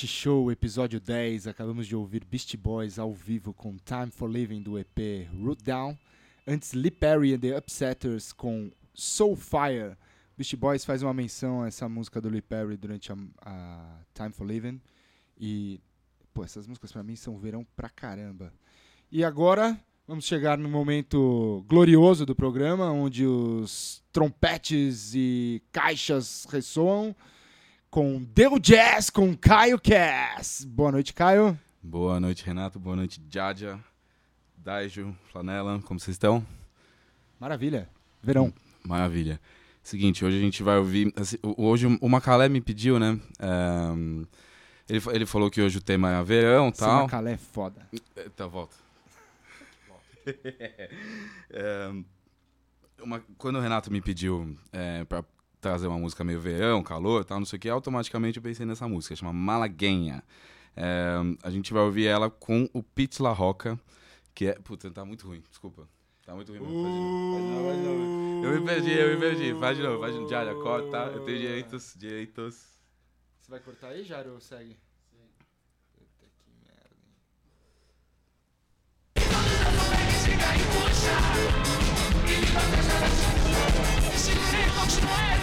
Show, 0.07 0.51
episódio 0.51 0.99
10. 0.99 1.47
Acabamos 1.47 1.87
de 1.87 1.95
ouvir 1.95 2.25
Beast 2.25 2.55
Boys 2.57 2.99
ao 2.99 3.13
vivo 3.13 3.53
com 3.53 3.77
Time 3.77 4.11
for 4.11 4.29
Living 4.29 4.61
do 4.61 4.77
EP 4.77 5.27
Root 5.41 5.63
Down. 5.63 5.97
Antes, 6.47 6.73
Lee 6.73 6.91
Perry 6.91 7.33
and 7.33 7.39
the 7.39 7.57
Upsetters 7.57 8.33
com 8.33 8.71
Soul 8.93 9.35
Fire. 9.35 9.95
Beast 10.37 10.55
Boys 10.55 10.83
faz 10.83 11.01
uma 11.03 11.13
menção 11.13 11.61
a 11.61 11.67
essa 11.67 11.87
música 11.87 12.19
do 12.19 12.29
Lee 12.29 12.41
Perry 12.41 12.75
durante 12.75 13.11
a, 13.11 13.17
a 13.41 13.99
Time 14.13 14.31
for 14.31 14.45
Living. 14.45 14.81
E, 15.37 15.79
pô, 16.33 16.43
essas 16.43 16.67
músicas 16.67 16.91
pra 16.91 17.03
mim 17.03 17.15
são 17.15 17.37
verão 17.37 17.65
pra 17.75 17.89
caramba. 17.89 18.53
E 19.11 19.23
agora, 19.23 19.79
vamos 20.07 20.25
chegar 20.25 20.57
no 20.57 20.69
momento 20.69 21.63
glorioso 21.67 22.25
do 22.25 22.35
programa, 22.35 22.91
onde 22.91 23.25
os 23.25 24.03
trompetes 24.11 25.13
e 25.15 25.61
caixas 25.71 26.45
ressoam 26.49 27.15
com 27.93 28.23
Deu 28.33 28.57
Jazz 28.57 29.11
com 29.11 29.37
Caio 29.37 29.79
Cass. 29.79 30.65
Boa 30.65 30.91
noite, 30.91 31.13
Caio. 31.13 31.55
Boa 31.79 32.19
noite, 32.19 32.43
Renato. 32.43 32.79
Boa 32.79 32.95
noite, 32.95 33.21
Jaja, 33.29 33.79
Daijo, 34.57 35.15
Flanela. 35.31 35.79
Como 35.83 35.99
vocês 35.99 36.15
estão? 36.15 36.43
Maravilha. 37.39 37.87
Verão. 38.23 38.51
Maravilha. 38.83 39.39
Seguinte, 39.83 40.25
hoje 40.25 40.37
a 40.37 40.41
gente 40.41 40.63
vai 40.63 40.79
ouvir. 40.79 41.13
assim, 41.15 41.37
hoje 41.55 41.85
o 42.01 42.09
Macalé 42.09 42.49
me 42.49 42.61
pediu, 42.61 42.97
né? 42.97 43.19
ehm, 43.39 44.23
ele, 44.89 44.99
ele 45.11 45.25
falou 45.27 45.51
que 45.51 45.61
hoje 45.61 45.77
o 45.77 45.81
tema 45.81 46.09
é 46.13 46.23
verão 46.23 46.69
e 46.69 46.71
tal. 46.71 47.03
Macalé 47.03 47.33
é 47.33 47.37
foda. 47.37 47.87
Tá, 48.35 48.47
volta. 48.47 48.75
É, 51.51 51.91
uma- 53.03 53.23
quando 53.37 53.57
o 53.57 53.61
Renato 53.61 53.91
me 53.91 54.01
pediu 54.01 54.57
é, 54.71 55.03
pra 55.03 55.23
trazer 55.63 55.87
uma 55.87 55.97
música 55.97 56.25
meio 56.25 56.41
verão, 56.41 56.83
calor 56.83 57.23
tal, 57.23 57.39
não 57.39 57.45
sei 57.45 57.55
o 57.55 57.59
que, 57.59 57.69
automaticamente 57.69 58.37
eu 58.37 58.43
pensei 58.43 58.65
nessa 58.65 58.85
música, 58.85 59.15
chama 59.15 59.31
Malaguenha. 59.31 60.21
É, 60.75 61.15
a 61.41 61.49
gente 61.49 61.71
vai 61.71 61.81
ouvir 61.83 62.05
ela 62.05 62.29
com 62.29 62.69
o 62.73 62.83
Pete 62.83 63.21
La 63.21 63.31
Roca, 63.31 63.79
que 64.35 64.47
é. 64.47 64.53
Puta, 64.53 64.91
tá 64.91 65.05
muito 65.05 65.25
ruim, 65.25 65.41
desculpa. 65.49 65.87
Tá 66.25 66.35
muito 66.35 66.51
ruim 66.51 66.59
mesmo. 66.59 66.83
Faz 66.83 66.93
de 66.93 66.99
novo, 66.99 67.33
faz 67.33 67.43
de 67.43 67.49
novo, 67.49 67.65
faz 67.65 67.77
de 67.77 67.83
novo. 67.83 68.45
Eu 68.45 68.59
me 68.59 68.65
perdi, 68.65 68.91
eu 68.91 69.13
me 69.13 69.19
perdi. 69.19 69.59
Faz 69.59 69.77
de 69.77 69.83
novo, 69.83 69.99
faz 69.99 70.13
de 70.13 70.19
novo. 70.19 70.29
Já, 70.29 70.45
já, 70.45 70.53
corta. 70.55 70.97
Eu 71.13 71.23
tenho 71.23 71.39
direitos, 71.39 71.93
direitos. 71.97 72.55
Você 73.39 73.51
vai 73.51 73.59
cortar 73.59 73.89
aí, 73.89 74.03
Jairo, 74.03 74.33
ou 74.33 74.41
segue? 74.41 74.77
Puta 75.93 76.25
que 76.39 76.51
merda. 76.65 76.95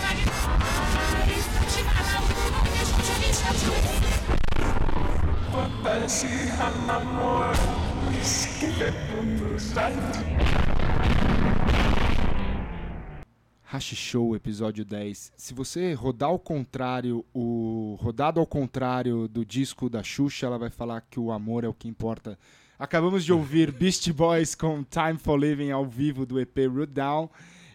hein? 0.05 0.10
Hashi 13.65 13.95
Show, 13.95 14.35
episódio 14.35 14.85
10. 14.85 15.33
Se 15.37 15.55
você 15.55 15.93
rodar 15.93 16.29
ao 16.29 16.39
contrário, 16.39 17.25
o 17.33 17.97
rodado 18.01 18.41
ao 18.41 18.47
contrário 18.47 19.29
do 19.29 19.45
disco 19.45 19.89
da 19.89 20.03
Xuxa, 20.03 20.47
ela 20.47 20.59
vai 20.59 20.71
falar 20.71 21.01
que 21.03 21.21
o 21.21 21.31
amor 21.31 21.65
é 21.65 21.69
o 21.69 21.75
que 21.75 21.89
importa. 21.89 22.39
Acabamos 22.79 23.25
de 23.25 23.33
ouvir 23.33 23.71
Beast 23.71 24.11
Boys 24.13 24.55
com 24.55 24.83
Time 24.83 25.19
for 25.19 25.37
Living 25.37 25.71
ao 25.71 25.87
vivo 25.87 26.27
do 26.27 26.41
EP 26.41 26.57
Root 26.67 26.93
Down. 26.93 27.31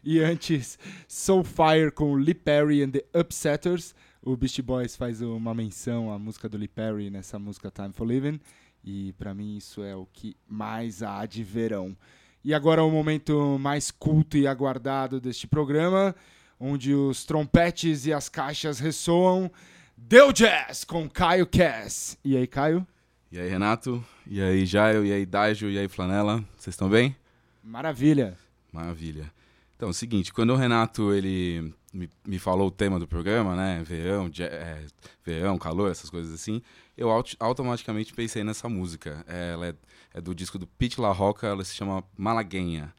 E 0.05 0.19
antes, 0.19 0.77
Soulfire 1.07 1.89
com 1.91 2.13
Lee 2.13 2.35
Perry 2.35 2.83
and 2.83 2.91
the 2.91 3.03
Upsetters. 3.11 3.95
O 4.21 4.37
Beast 4.37 4.61
Boys 4.61 4.95
faz 4.95 5.19
uma 5.19 5.51
menção 5.55 6.13
à 6.13 6.19
música 6.19 6.47
do 6.47 6.57
Lee 6.57 6.67
Perry 6.67 7.09
nessa 7.09 7.39
música 7.39 7.71
Time 7.71 7.91
for 7.91 8.05
Living. 8.05 8.39
E 8.83 9.13
pra 9.13 9.33
mim 9.33 9.57
isso 9.57 9.83
é 9.83 9.95
o 9.95 10.05
que 10.05 10.37
mais 10.47 11.01
há 11.01 11.25
de 11.25 11.43
verão. 11.43 11.97
E 12.43 12.53
agora 12.53 12.83
o 12.83 12.91
momento 12.91 13.57
mais 13.59 13.89
culto 13.89 14.37
e 14.37 14.45
aguardado 14.45 15.19
deste 15.19 15.47
programa, 15.47 16.15
onde 16.59 16.93
os 16.93 17.25
trompetes 17.25 18.05
e 18.05 18.13
as 18.13 18.29
caixas 18.29 18.77
ressoam. 18.77 19.51
Deu 19.97 20.31
Jazz 20.31 20.83
com 20.83 21.09
Caio 21.09 21.47
Cass. 21.47 22.15
E 22.23 22.37
aí, 22.37 22.45
Caio? 22.45 22.85
E 23.31 23.39
aí, 23.39 23.49
Renato? 23.49 24.05
E 24.27 24.39
aí, 24.39 24.67
Jairo? 24.67 25.03
E 25.03 25.11
aí, 25.11 25.25
Daijo? 25.25 25.67
E 25.67 25.79
aí, 25.79 25.87
Flanela? 25.87 26.45
Vocês 26.55 26.75
estão 26.75 26.87
bem? 26.87 27.15
Maravilha. 27.63 28.37
Maravilha. 28.71 29.33
Então, 29.75 29.89
é 29.89 29.91
o 29.91 29.93
seguinte, 29.93 30.33
quando 30.33 30.51
o 30.51 30.55
Renato 30.55 31.13
ele 31.13 31.73
me, 31.93 32.09
me 32.25 32.39
falou 32.39 32.67
o 32.67 32.71
tema 32.71 32.97
do 32.97 33.07
programa, 33.07 33.55
né, 33.55 33.83
verão, 33.85 34.29
é, 34.39 34.83
verão, 35.23 35.57
calor, 35.57 35.91
essas 35.91 36.09
coisas 36.09 36.33
assim, 36.33 36.61
eu 36.97 37.09
aut- 37.09 37.35
automaticamente 37.39 38.13
pensei 38.13 38.43
nessa 38.43 38.69
música. 38.69 39.23
É, 39.27 39.51
ela 39.51 39.67
é, 39.67 39.75
é 40.13 40.21
do 40.21 40.33
disco 40.33 40.57
do 40.57 40.65
Pete 40.65 40.99
La 41.01 41.11
Roca, 41.11 41.45
ela 41.47 41.63
se 41.65 41.75
chama 41.75 42.03
Malaguenha. 42.17 42.93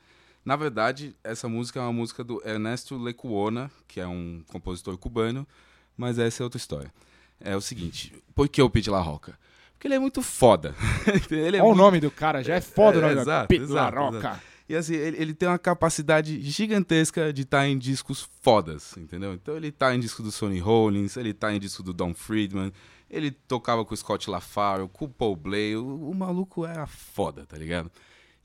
Na 0.44 0.54
verdade, 0.54 1.16
essa 1.24 1.48
música 1.48 1.80
é 1.80 1.82
uma 1.82 1.92
música 1.92 2.22
do 2.22 2.40
Ernesto 2.46 2.96
Lecuona, 2.98 3.70
que 3.88 3.98
é 3.98 4.06
um 4.06 4.44
compositor 4.52 4.96
cubano, 4.98 5.46
mas 5.96 6.18
essa 6.18 6.42
é 6.42 6.44
outra 6.44 6.58
história. 6.58 6.92
É 7.40 7.56
o 7.56 7.60
seguinte, 7.60 8.12
por 8.34 8.48
que 8.48 8.60
o 8.62 8.70
Pete 8.70 8.90
La 8.90 9.00
Roca? 9.00 9.38
Porque 9.72 9.88
ele 9.88 9.94
é 9.94 9.98
muito 9.98 10.22
foda. 10.22 10.74
ele 11.30 11.56
é 11.56 11.60
Olha 11.60 11.64
o 11.64 11.66
muito 11.68 11.78
nome 11.78 12.00
do 12.00 12.10
cara, 12.10 12.42
já 12.44 12.54
é 12.54 12.60
foda 12.60 12.96
É, 12.96 12.98
o 12.98 13.02
nome 13.02 13.14
do 13.16 13.20
exato, 13.22 13.48
Pete 13.48 13.62
exato, 13.62 13.74
LaRocca. 13.96 14.18
exato. 14.18 14.55
E 14.68 14.74
assim, 14.74 14.94
ele, 14.94 15.16
ele 15.16 15.34
tem 15.34 15.48
uma 15.48 15.58
capacidade 15.58 16.40
gigantesca 16.42 17.32
de 17.32 17.42
estar 17.42 17.68
em 17.68 17.78
discos 17.78 18.28
fodas, 18.40 18.96
entendeu? 18.96 19.32
Então 19.32 19.56
ele 19.56 19.70
tá 19.70 19.94
em 19.94 20.00
disco 20.00 20.22
do 20.22 20.32
Sonny 20.32 20.58
Rollins, 20.58 21.16
ele 21.16 21.32
tá 21.32 21.54
em 21.54 21.60
disco 21.60 21.82
do 21.84 21.92
Don 21.92 22.12
Friedman, 22.12 22.72
ele 23.08 23.30
tocava 23.30 23.84
com 23.84 23.94
o 23.94 23.96
Scott 23.96 24.28
LaFaro, 24.28 24.88
com 24.88 25.04
o 25.04 25.08
Paul 25.08 25.36
Blay, 25.36 25.76
o, 25.76 26.10
o 26.10 26.14
maluco 26.14 26.66
era 26.66 26.86
foda, 26.86 27.46
tá 27.46 27.56
ligado? 27.56 27.90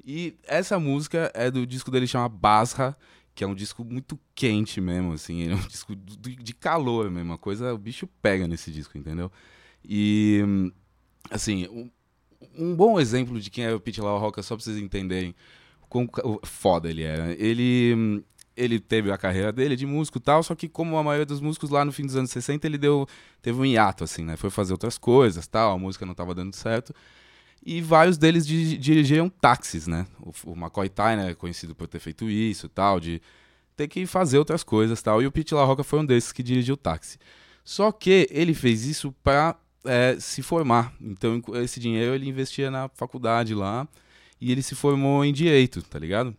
E 0.05 0.35
essa 0.43 0.79
música 0.79 1.31
é 1.33 1.49
do 1.49 1.65
disco 1.65 1.89
dele 1.89 2.05
chama 2.05 2.29
Basra, 2.29 2.95
que 3.33 3.43
é 3.43 3.47
um 3.47 3.55
disco 3.55 3.83
muito 3.83 4.19
quente 4.35 4.79
mesmo, 4.79 5.13
assim, 5.13 5.49
é 5.49 5.55
um 5.55 5.59
disco 5.67 5.95
de 5.95 6.53
calor 6.53 7.09
mesmo, 7.09 7.31
uma 7.31 7.37
coisa, 7.37 7.73
o 7.73 7.77
bicho 7.79 8.07
pega 8.21 8.47
nesse 8.47 8.71
disco, 8.71 8.95
entendeu? 8.95 9.31
E, 9.83 10.43
assim, 11.31 11.67
um, 11.67 11.89
um 12.55 12.75
bom 12.75 12.99
exemplo 12.99 13.39
de 13.39 13.49
quem 13.49 13.65
é 13.65 13.73
o 13.73 13.79
Pete 13.79 14.01
La 14.01 14.17
Roca, 14.19 14.43
só 14.43 14.55
pra 14.55 14.63
vocês 14.63 14.77
entenderem 14.77 15.35
foda 16.43 16.89
ele 16.89 17.03
era. 17.03 17.33
Ele, 17.33 17.93
hum, 17.95 18.23
ele 18.55 18.79
teve 18.79 19.11
a 19.11 19.17
carreira 19.17 19.51
dele 19.51 19.75
de 19.75 19.85
músico 19.85 20.17
e 20.17 20.21
tal, 20.21 20.41
só 20.43 20.55
que 20.55 20.67
como 20.69 20.97
a 20.97 21.03
maioria 21.03 21.25
dos 21.25 21.41
músicos 21.41 21.69
lá 21.69 21.83
no 21.83 21.91
fim 21.91 22.05
dos 22.05 22.15
anos 22.15 22.31
60, 22.31 22.65
ele 22.67 22.77
deu, 22.77 23.07
teve 23.41 23.59
um 23.59 23.65
hiato, 23.65 24.03
assim, 24.03 24.23
né? 24.23 24.35
Foi 24.37 24.49
fazer 24.49 24.73
outras 24.73 24.97
coisas 24.97 25.47
tal, 25.47 25.73
a 25.73 25.77
música 25.77 26.05
não 26.05 26.13
tava 26.13 26.33
dando 26.33 26.55
certo. 26.55 26.93
E 27.63 27.81
vários 27.81 28.17
deles 28.17 28.45
di- 28.47 28.77
táxis, 29.29 29.85
né? 29.87 30.07
O, 30.19 30.51
o 30.51 30.55
McCoy 30.55 30.89
Tyner 30.89 31.29
é 31.29 31.35
conhecido 31.35 31.75
por 31.75 31.87
ter 31.87 31.99
feito 31.99 32.29
isso 32.29 32.67
tal, 32.67 32.99
de 32.99 33.21
ter 33.75 33.87
que 33.87 34.05
fazer 34.05 34.37
outras 34.39 34.63
coisas 34.63 35.01
tal. 35.01 35.21
E 35.21 35.27
o 35.27 35.31
Pete 35.31 35.53
La 35.53 35.63
Roca 35.63 35.83
foi 35.83 35.99
um 35.99 36.05
desses 36.05 36.31
que 36.31 36.41
dirigiu 36.41 36.75
táxi. 36.75 37.17
Só 37.63 37.91
que 37.91 38.27
ele 38.31 38.53
fez 38.53 38.85
isso 38.85 39.13
para 39.23 39.55
se 40.19 40.41
formar. 40.41 40.93
Então, 40.99 41.41
esse 41.63 41.79
dinheiro 41.79 42.13
ele 42.15 42.27
investia 42.27 42.71
na 42.71 42.89
faculdade 42.89 43.53
lá 43.53 43.87
e 44.41 44.51
ele 44.51 44.63
se 44.63 44.73
formou 44.75 45.23
em 45.23 45.31
direito, 45.31 45.81
tá 45.83 45.99
ligado? 45.99 46.35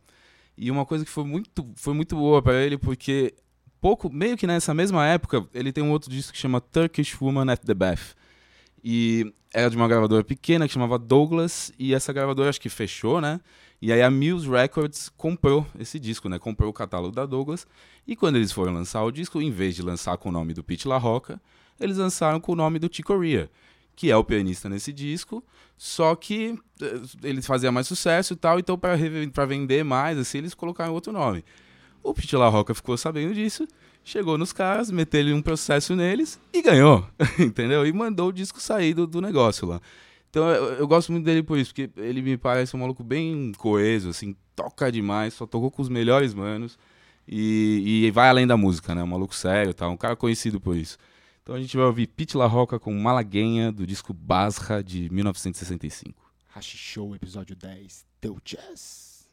E 0.58 0.70
uma 0.70 0.84
coisa 0.84 1.04
que 1.04 1.10
foi 1.10 1.24
muito, 1.24 1.66
foi 1.76 1.94
muito 1.94 2.16
boa 2.16 2.42
para 2.42 2.60
ele, 2.60 2.76
porque 2.76 3.32
pouco, 3.80 4.12
meio 4.12 4.36
que 4.36 4.46
nessa 4.46 4.74
mesma 4.74 5.06
época, 5.06 5.46
ele 5.54 5.72
tem 5.72 5.82
um 5.82 5.92
outro 5.92 6.10
disco 6.10 6.32
que 6.32 6.38
chama 6.38 6.60
Turkish 6.60 7.16
Woman 7.20 7.50
at 7.52 7.60
the 7.64 7.74
Bath. 7.74 8.14
E 8.84 9.32
era 9.54 9.70
de 9.70 9.76
uma 9.76 9.86
gravadora 9.86 10.24
pequena 10.24 10.66
que 10.66 10.74
chamava 10.74 10.98
Douglas, 10.98 11.72
e 11.78 11.94
essa 11.94 12.12
gravadora 12.12 12.50
acho 12.50 12.60
que 12.60 12.68
fechou, 12.68 13.20
né? 13.20 13.40
E 13.80 13.92
aí 13.92 14.02
a 14.02 14.10
Muse 14.10 14.48
Records 14.48 15.08
comprou 15.16 15.66
esse 15.78 15.98
disco, 15.98 16.28
né? 16.28 16.38
Comprou 16.38 16.70
o 16.70 16.72
catálogo 16.72 17.14
da 17.14 17.26
Douglas. 17.26 17.66
E 18.06 18.14
quando 18.14 18.36
eles 18.36 18.52
foram 18.52 18.72
lançar 18.72 19.02
o 19.02 19.10
disco, 19.10 19.40
em 19.40 19.50
vez 19.50 19.74
de 19.74 19.82
lançar 19.82 20.16
com 20.18 20.28
o 20.28 20.32
nome 20.32 20.54
do 20.54 20.62
Pete 20.62 20.86
La 20.86 20.98
Roca, 20.98 21.40
eles 21.80 21.96
lançaram 21.96 22.40
com 22.40 22.52
o 22.52 22.56
nome 22.56 22.78
do 22.78 22.88
Chico 22.92 23.18
Rea, 23.18 23.50
que 23.94 24.10
é 24.10 24.16
o 24.16 24.24
pianista 24.24 24.68
nesse 24.68 24.92
disco, 24.92 25.44
só 25.76 26.14
que 26.14 26.58
eh, 26.80 27.00
ele 27.22 27.42
fazia 27.42 27.72
mais 27.72 27.86
sucesso 27.86 28.32
e 28.32 28.36
tal, 28.36 28.58
então 28.58 28.78
para 28.78 29.46
vender 29.46 29.84
mais, 29.84 30.18
assim, 30.18 30.38
eles 30.38 30.54
colocaram 30.54 30.92
outro 30.92 31.12
nome. 31.12 31.44
O 32.02 32.12
Pete 32.12 32.36
La 32.36 32.48
Roca 32.48 32.74
ficou 32.74 32.96
sabendo 32.96 33.34
disso, 33.34 33.66
chegou 34.04 34.36
nos 34.36 34.52
caras, 34.52 34.90
meteu 34.90 35.34
um 35.34 35.42
processo 35.42 35.94
neles 35.94 36.40
e 36.52 36.62
ganhou, 36.62 37.06
entendeu? 37.38 37.86
E 37.86 37.92
mandou 37.92 38.28
o 38.28 38.32
disco 38.32 38.60
sair 38.60 38.94
do, 38.94 39.06
do 39.06 39.20
negócio 39.20 39.66
lá. 39.68 39.80
Então 40.30 40.48
eu, 40.48 40.64
eu 40.74 40.88
gosto 40.88 41.12
muito 41.12 41.24
dele 41.24 41.42
por 41.42 41.58
isso, 41.58 41.74
porque 41.74 41.90
ele 42.00 42.22
me 42.22 42.36
parece 42.36 42.74
um 42.74 42.80
maluco 42.80 43.04
bem 43.04 43.52
coeso, 43.58 44.08
assim, 44.08 44.34
toca 44.56 44.90
demais, 44.90 45.34
só 45.34 45.46
tocou 45.46 45.70
com 45.70 45.82
os 45.82 45.88
melhores 45.88 46.32
manos 46.34 46.78
e, 47.28 48.04
e 48.06 48.10
vai 48.10 48.28
além 48.28 48.46
da 48.46 48.56
música, 48.56 48.94
né? 48.94 49.02
Um 49.02 49.08
maluco 49.08 49.34
sério, 49.34 49.74
tá? 49.74 49.88
um 49.88 49.96
cara 49.96 50.16
conhecido 50.16 50.60
por 50.60 50.76
isso. 50.76 50.98
Então 51.42 51.56
a 51.56 51.60
gente 51.60 51.76
vai 51.76 51.86
ouvir 51.86 52.06
Pete 52.06 52.36
La 52.36 52.46
Roca 52.46 52.78
com 52.78 52.94
Malaguenha, 52.94 53.72
do 53.72 53.84
disco 53.84 54.14
Basra, 54.14 54.82
de 54.82 55.12
1965. 55.12 56.14
Hashi 56.50 56.76
Show, 56.76 57.16
episódio 57.16 57.56
10. 57.56 58.06
Deu 58.20 58.38
Jazz. 58.44 59.26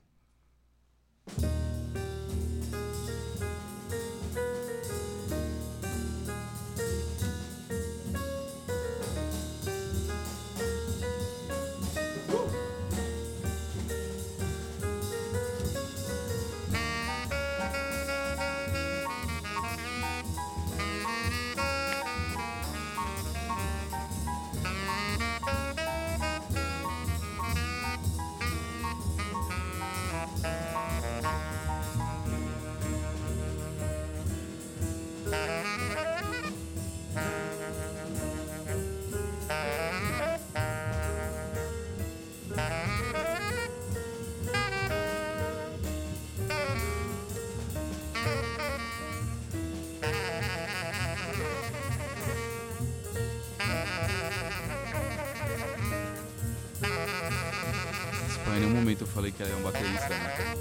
Então 58.50 58.58
em 58.58 58.62
nenhum 58.62 58.76
momento 58.76 59.02
eu 59.02 59.08
falei 59.08 59.32
que 59.32 59.44
era 59.44 59.56
um 59.56 59.62
baterista. 59.62 60.10
Né? 60.10 60.56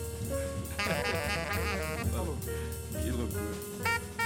que 3.02 3.10
loucura. 3.10 4.17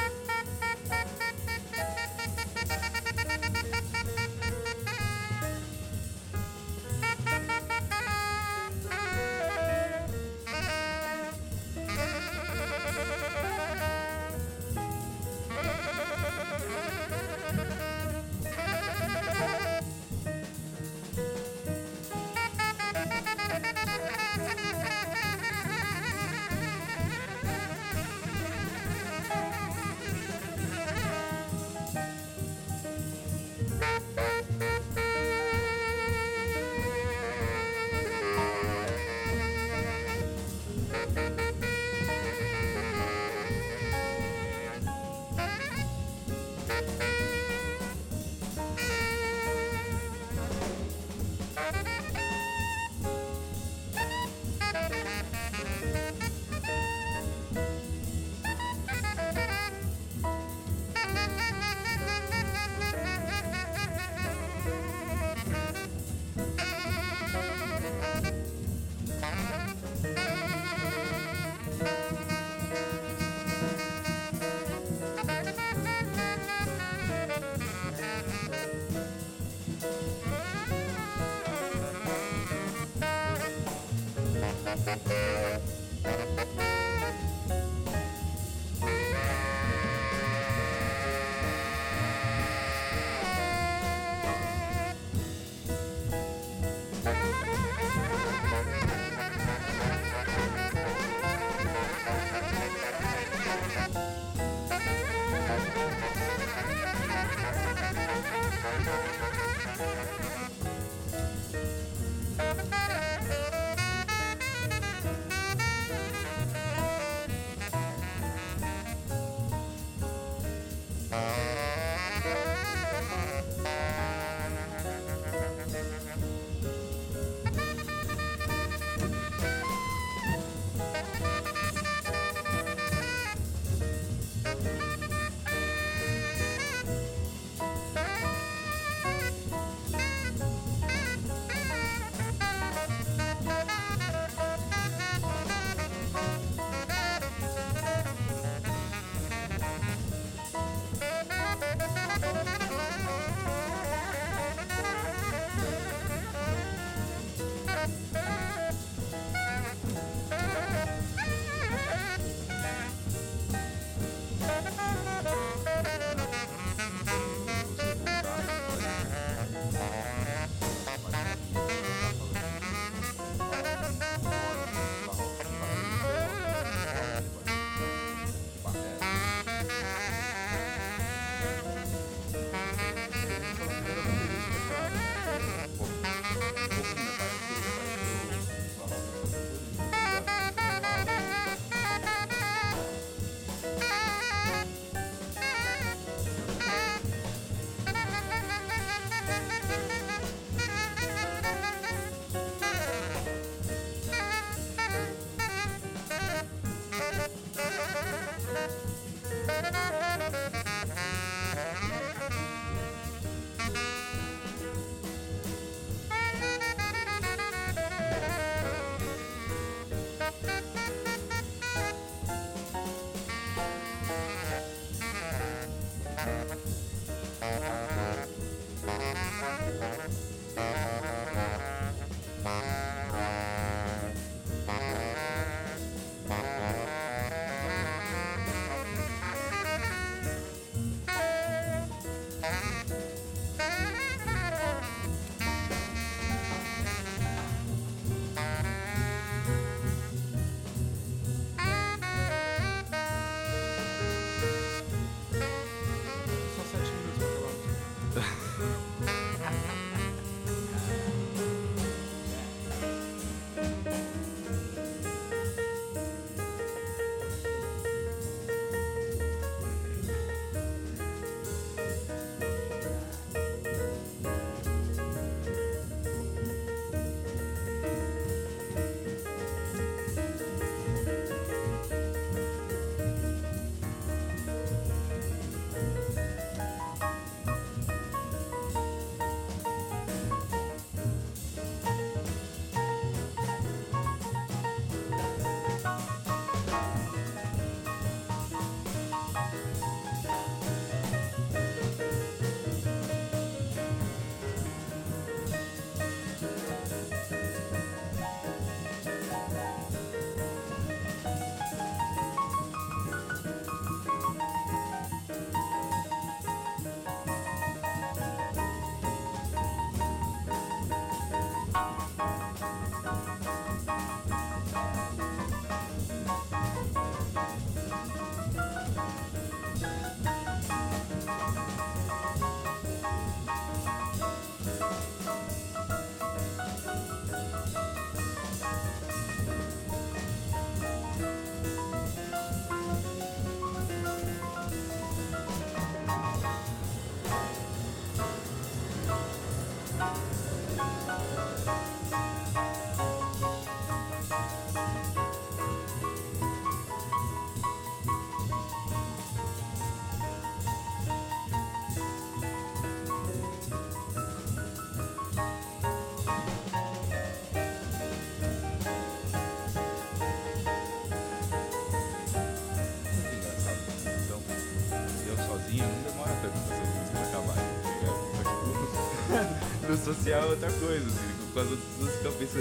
No, 379.89 379.97
social 379.97 380.43
é 380.43 380.47
outra 380.47 380.71
coisa, 380.73 381.07
assim. 381.07 381.33
Com 381.53 381.61
as 381.61 381.71
outras 381.71 381.89
músicas 381.99 382.25
eu 382.25 382.33
penso, 382.33 382.53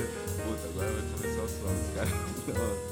puta, 0.43 0.67
agora 0.69 0.91
vai 0.91 1.03
começar 1.15 1.43
o 1.43 1.47
som. 1.47 1.71
Os 1.71 1.89
caras. 1.95 2.13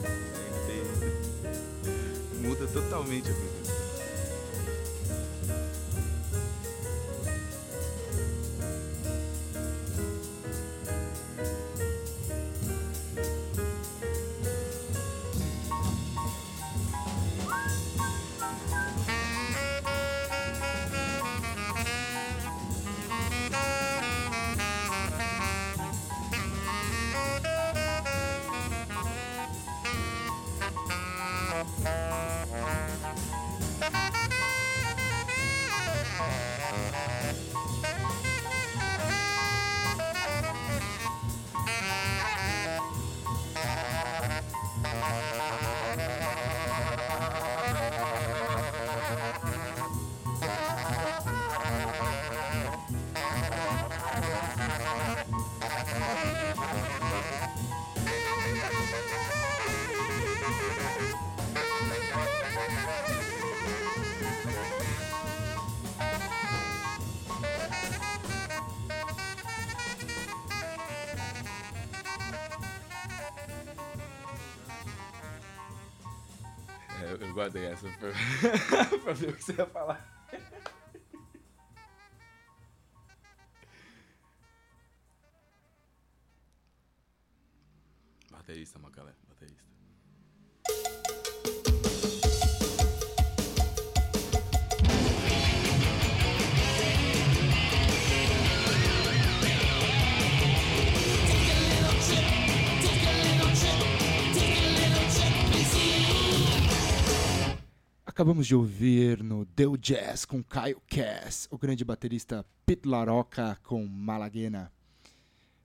Aí 0.05 0.65
tem- 0.67 2.49
muda 2.49 2.67
totalmente 2.67 3.29
a 3.29 3.33
música. 3.33 3.48
Guardei 77.39 77.67
essa 77.67 77.87
pra, 77.97 78.09
pra 78.99 79.13
ver 79.13 79.29
o 79.29 79.33
que 79.33 79.43
você 79.43 79.53
ia 79.53 79.65
falar. 79.65 80.08
Acabamos 108.19 108.45
de 108.47 108.53
ouvir 108.53 109.23
no 109.23 109.45
Deu 109.55 109.77
Jazz 109.77 110.25
com 110.25 110.43
Caio 110.43 110.81
Cass, 110.89 111.47
o 111.49 111.57
grande 111.57 111.85
baterista 111.85 112.45
Pete 112.65 112.85
Laroca 112.85 113.57
com 113.63 113.85
Malaguena. 113.87 114.69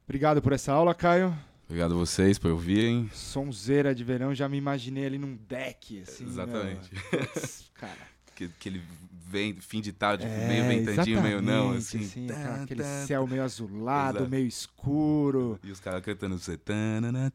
Obrigado 0.04 0.40
por 0.40 0.52
essa 0.52 0.72
aula, 0.72 0.94
Caio. 0.94 1.36
Obrigado 1.64 1.94
a 1.94 1.96
vocês 1.96 2.38
por 2.38 2.52
ouvirem. 2.52 3.10
Sonzeira 3.12 3.92
de 3.92 4.04
verão, 4.04 4.32
já 4.32 4.48
me 4.48 4.56
imaginei 4.56 5.04
ali 5.04 5.18
num 5.18 5.34
deck, 5.48 6.02
assim. 6.02 6.26
Exatamente. 6.26 6.90
meu. 6.94 7.26
Putz, 7.26 7.72
cara. 7.74 8.14
Que, 8.36 8.44
aquele 8.44 8.80
vem, 9.10 9.54
fim 9.60 9.80
de 9.80 9.92
tarde, 9.92 10.24
É, 10.24 10.46
meio 10.46 10.64
ventadinho, 10.84 11.20
meio 11.22 11.42
não, 11.42 11.74
exatamente, 11.74 12.06
assim. 12.08 12.24
aquela- 12.30 12.56
Tan, 12.56 12.62
aquele 12.62 12.82
tan, 12.84 13.06
céu 13.06 13.26
meio 13.26 13.42
azulado, 13.42 14.18
Exato. 14.18 14.30
meio 14.30 14.46
escuro. 14.46 15.58
E 15.64 15.72
os 15.72 15.80
caras 15.80 16.02
cantando 16.04 16.38
você. 16.38 16.56
tanana, 16.56 17.32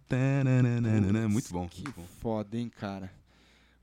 Muito 1.27 1.51
bom. 1.51 1.67
Que 1.67 1.83
muito 1.83 1.93
bom. 1.99 2.05
foda, 2.21 2.57
hein, 2.57 2.71
cara. 2.79 3.11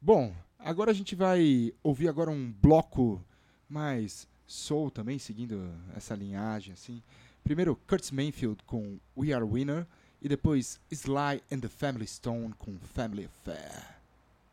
Bom, 0.00 0.34
agora 0.66 0.90
a 0.90 0.94
gente 0.94 1.14
vai 1.14 1.72
ouvir 1.82 2.08
agora 2.08 2.28
um 2.28 2.52
bloco 2.60 3.24
mais 3.68 4.28
soul 4.46 4.90
também, 4.90 5.18
seguindo 5.18 5.72
essa 5.94 6.14
linhagem, 6.14 6.72
assim. 6.72 7.02
Primeiro, 7.44 7.76
Curtis 7.86 8.10
Mayfield 8.10 8.62
com 8.66 8.98
We 9.16 9.32
Are 9.32 9.44
Winner 9.44 9.86
e 10.20 10.28
depois 10.28 10.80
Sly 10.90 11.40
and 11.52 11.60
the 11.60 11.68
Family 11.68 12.06
Stone 12.06 12.52
com 12.58 12.76
Family 12.78 13.26
Affair. 13.26 13.96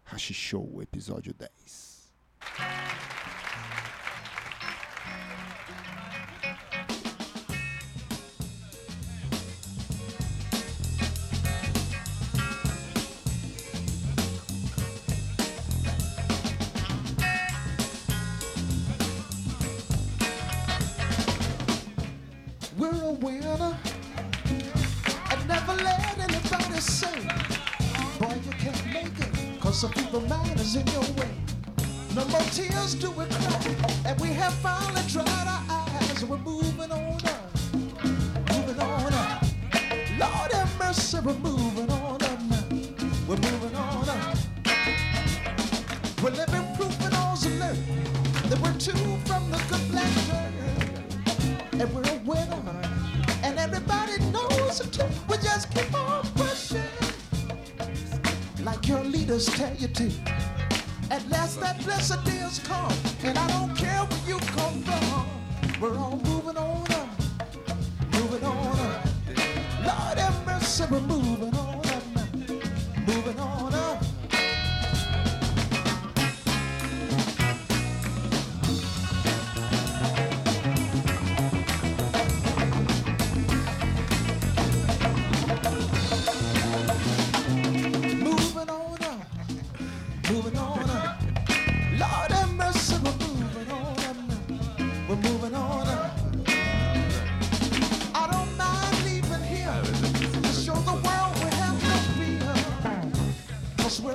Hashi 0.04 0.34
Show, 0.34 0.82
episódio 0.82 1.34
10. 1.34 2.14
Some 29.74 29.92
people 29.92 30.22
mind 30.22 30.60
is 30.60 30.76
in 30.76 30.86
your 30.88 31.02
way. 31.18 31.30
No 32.16 32.24
more 32.28 32.42
tears 32.52 32.94
do 32.94 33.10
we 33.10 33.26
cry. 33.26 33.76
And 34.06 34.20
we 34.22 34.28
have 34.30 34.54
finally 34.56 35.02
dried 35.08 35.48
our 35.48 35.64
eyes. 35.68 36.24
We're 36.24 36.38
moving 36.38 36.92
on 36.92 37.20
up. 37.26 37.74
Moving 37.74 38.80
on 38.80 39.14
up. 39.14 39.44
Lord 40.20 40.52
have 40.52 40.78
mercy, 40.78 41.18
we're 41.26 41.34
moving 41.40 41.90
on 41.90 42.22
up 42.22 42.42
now. 42.52 42.64
We're 43.28 43.36
moving 43.38 43.76
on 43.76 44.10
up. 44.10 44.38
We're 46.22 46.30
living 46.30 46.76
proof 46.76 47.06
in 47.08 47.14
all 47.16 47.36
the 47.36 47.50
learn 47.60 47.78
that 48.50 48.60
we're 48.60 48.78
two 48.78 49.18
from 49.26 49.50
the 49.50 49.58
good 49.70 49.92
black 49.92 50.14
dirt 50.28 50.54
and 51.82 51.94
we're 51.96 52.10
a 52.10 52.18
winner. 52.24 52.82
And 53.44 53.58
everybody 53.58 54.20
knows 54.32 54.82
it 54.82 54.94
too. 54.94 55.08
We 55.28 55.38
just 55.38 55.72
keep 55.74 55.94
on 55.96 56.13
leaders 59.34 59.46
tell 59.56 59.76
you 59.78 59.88
to. 59.88 60.12
At 61.10 61.28
last 61.30 61.60
that 61.60 61.84
blessed 61.84 62.24
day 62.24 62.38
has 62.38 62.60
come, 62.60 62.94
and 63.24 63.38
I 63.38 63.48
don't 63.48 63.76
care 63.76 64.04
where 64.06 64.28
you 64.28 64.38
come 64.40 64.82
from. 64.84 65.82
We're 65.82 65.98
all 65.98 66.18
moving 66.24 66.43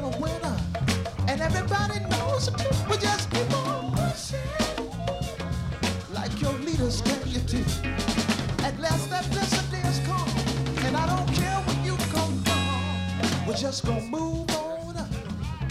we're 0.01 0.13
a 0.13 0.19
winner, 0.19 0.57
and 1.27 1.41
everybody 1.41 2.01
knows. 2.01 2.51
We 2.89 2.97
just 2.99 3.31
keep 3.31 3.53
on 3.55 3.93
pushing, 3.93 4.39
like 6.13 6.41
your 6.41 6.53
leaders 6.55 7.01
tell 7.01 7.27
you 7.27 7.41
to. 7.41 7.59
At 8.65 8.79
last 8.81 9.11
that 9.11 9.29
blessed 9.31 9.71
day 9.71 9.79
has 9.79 10.01
come, 10.01 10.29
and 10.85 10.97
I 10.97 11.07
don't 11.07 11.35
care 11.35 11.59
where 11.67 11.85
you 11.85 11.97
come 12.13 12.43
from. 12.45 13.47
We're 13.47 13.55
just 13.55 13.85
gonna 13.85 14.03
move 14.03 14.51
on 14.51 14.79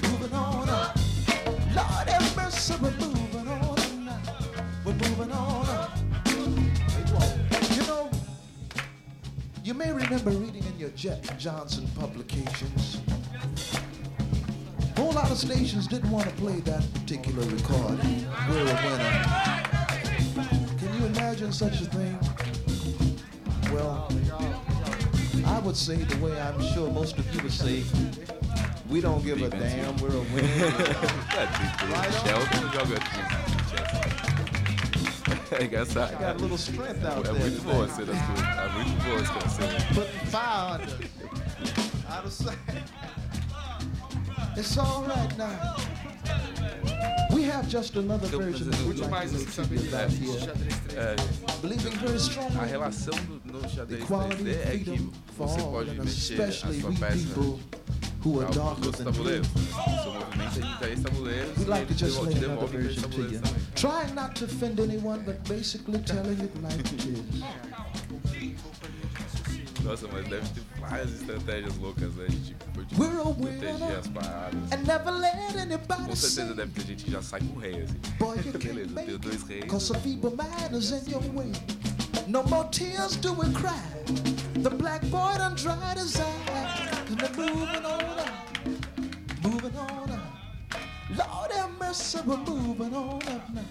moving 0.03 0.33
on. 0.33 0.67
Lord 1.75 2.09
have 2.09 2.35
mercy, 2.35 2.75
we're 2.81 2.91
moving 2.91 3.47
on. 3.47 3.77
We're 4.83 4.93
moving 4.93 5.31
on. 5.31 5.89
You 7.75 7.87
know, 7.87 8.09
you 9.63 9.73
may 9.73 9.91
remember 9.91 10.31
reading 10.31 10.63
in 10.65 10.79
your 10.79 10.89
Jet 10.89 11.37
Johnson 11.37 11.87
publications. 11.99 13.06
Whole 14.97 15.11
lot 15.11 15.29
of 15.29 15.37
stations 15.37 15.85
didn't 15.85 16.09
want 16.09 16.27
to 16.27 16.35
play 16.37 16.59
that 16.61 16.83
particular 16.91 17.43
record. 17.45 17.99
We're 18.49 18.61
a 18.61 18.77
winner. 18.83 19.13
Can 20.79 20.99
you 20.99 21.05
imagine 21.05 21.51
such 21.53 21.81
a 21.81 21.85
thing? 21.85 22.17
Well, 23.71 24.09
I 25.45 25.59
would 25.59 25.77
say 25.77 25.97
the 25.97 26.17
way 26.17 26.41
I'm 26.41 26.59
sure 26.73 26.91
most 26.91 27.19
of 27.19 27.35
you 27.35 27.41
would 27.43 27.51
say, 27.51 27.83
we 28.89 28.99
don't 28.99 29.23
give 29.23 29.43
a 29.43 29.49
damn, 29.49 29.95
we're 29.97 30.15
a 30.15 30.25
winner. 30.33 30.73
É, 31.37 31.45
tipo, 31.45 31.85
Sheldon 32.23 32.65
joga 32.73 32.99
chess. 32.99 33.47
É 35.51 35.63
engraçado. 35.63 36.13
I 36.13 36.17
got 36.19 36.35
a 36.35 36.39
little 36.39 36.57
strength 36.57 37.05
out 37.05 37.23
there. 37.23 37.35
a 37.35 37.39
cena 37.39 38.13
sua. 38.13 38.43
É 38.63 38.69
muito 38.73 39.03
boa 39.03 39.19
a 39.21 39.49
cena. 39.49 39.73
Putting 39.93 40.25
fire 40.31 40.73
under. 40.73 40.97
Out 42.09 42.25
of 42.25 42.33
sight. 42.33 42.57
It's 44.57 44.77
all 44.77 45.03
right 45.03 45.37
now. 45.37 45.75
We 47.31 47.43
have 47.43 47.67
just 47.69 47.95
another 47.95 48.27
Então, 48.27 48.39
version 48.39 48.71
fazendo 48.71 48.87
we'd 48.89 48.99
like 48.99 49.29
to 49.29 49.35
assim, 49.35 49.61
repeat 49.61 49.87
about 49.93 50.11
here. 50.11 50.53
É, 50.95 51.15
Believing 51.61 51.91
very 51.99 52.15
a 52.15 52.19
strongly 52.19 52.67
relação 52.69 53.13
do, 53.13 53.41
no 53.51 53.69
xadrez 53.69 54.01
equality 54.03 54.43
3D 54.43 54.47
and 54.47 54.49
é 54.73 54.77
que 54.77 54.83
freedom 54.85 55.11
for 55.35 55.47
você 55.47 55.61
all, 55.61 55.71
pode 55.71 55.89
and 55.91 55.93
mexer 56.03 56.41
a 56.41 56.47
especially 56.47 56.81
sua 56.81 56.89
we 56.89 56.95
peça 56.97 57.15
people 57.17 57.59
who 58.23 58.39
are 58.39 58.47
ao 58.47 58.53
darker 58.53 58.81
dos 58.81 58.95
than 58.97 59.03
blue. 59.03 59.13
tabuleiros. 59.13 59.47
O 59.47 60.03
seu 60.03 60.13
movimento 60.13 60.57
é 60.57 60.61
de 60.61 60.77
três 60.79 60.99
tabuleiros 61.01 61.57
We'd 61.57 61.61
e 61.61 61.69
like 61.69 61.85
to 61.85 61.91
eles 61.93 61.99
just 61.99 62.13
devol- 62.15 62.25
lay 62.25 62.33
te 62.33 62.45
another 62.45 62.55
devolvem 62.55 62.79
três 62.81 62.95
version 62.95 63.09
to 63.09 63.21
you. 63.21 63.27
tabuleiros 63.27 63.41
também. 63.41 63.63
Trying 63.75 64.13
not 64.15 64.35
to 64.39 64.45
offend 64.45 64.79
anyone, 64.79 65.19
but 65.23 65.37
basically 65.47 65.99
telling 65.99 66.39
it 66.41 66.51
like 66.63 66.79
it 66.79 67.05
is. 67.05 68.56
Nossa, 69.87 70.07
mas 70.11 70.27
deve 70.27 70.47
ter 70.49 70.63
várias 70.79 71.11
estratégias 71.13 71.77
loucas, 71.77 72.13
né? 72.15 72.25
De 72.27 72.39
tipo, 72.53 72.83
de 72.85 72.95
We're 72.99 73.21
a 73.21 73.23
proteger 73.33 73.97
as 73.99 74.07
paradas. 74.07 74.71
and 74.73 74.85
never 74.85 75.11
let 75.11 75.55
anybody 75.55 76.03
Com 76.05 76.15
certeza 76.15 76.53
deve 76.53 76.71
ter 76.73 76.85
gente 76.87 77.05
que 77.05 77.11
já 77.11 77.21
sai 77.21 77.39
com 77.41 77.57
rei, 77.57 77.83
assim. 77.83 77.95
boy, 78.19 78.35
you 78.37 78.51
can't 78.59 78.63
Beleza, 78.75 78.99
eu 78.99 79.05
tenho 79.05 79.19
dois 79.19 79.43
reis. 79.43 79.65
cause 79.71 79.91
a 79.93 79.99
feeble 79.99 80.35
man 80.35 80.73
is 80.77 80.91
in 80.91 81.09
your 81.09 81.21
way. 81.33 81.51
No 82.27 82.43
more 82.43 82.65
tears 82.69 83.15
do 83.15 83.31
we 83.33 83.49
cry. 83.53 83.71
The 84.61 84.69
black 84.71 85.05
boy 85.05 85.37
done 85.37 85.55
dried 85.55 85.97
his 85.97 86.15
eyes. 86.19 86.89
And 87.09 87.17
they're 87.17 87.29
moving 87.37 87.85
on 87.85 88.19
up, 88.19 88.57
moving 89.41 89.77
on 89.77 90.11
up. 90.11 90.33
Lord 91.15 91.51
have 91.53 91.71
mercy, 91.79 92.19
we're 92.25 92.35
moving 92.37 92.93
on 92.93 93.21
up 93.29 93.49
now. 93.53 93.61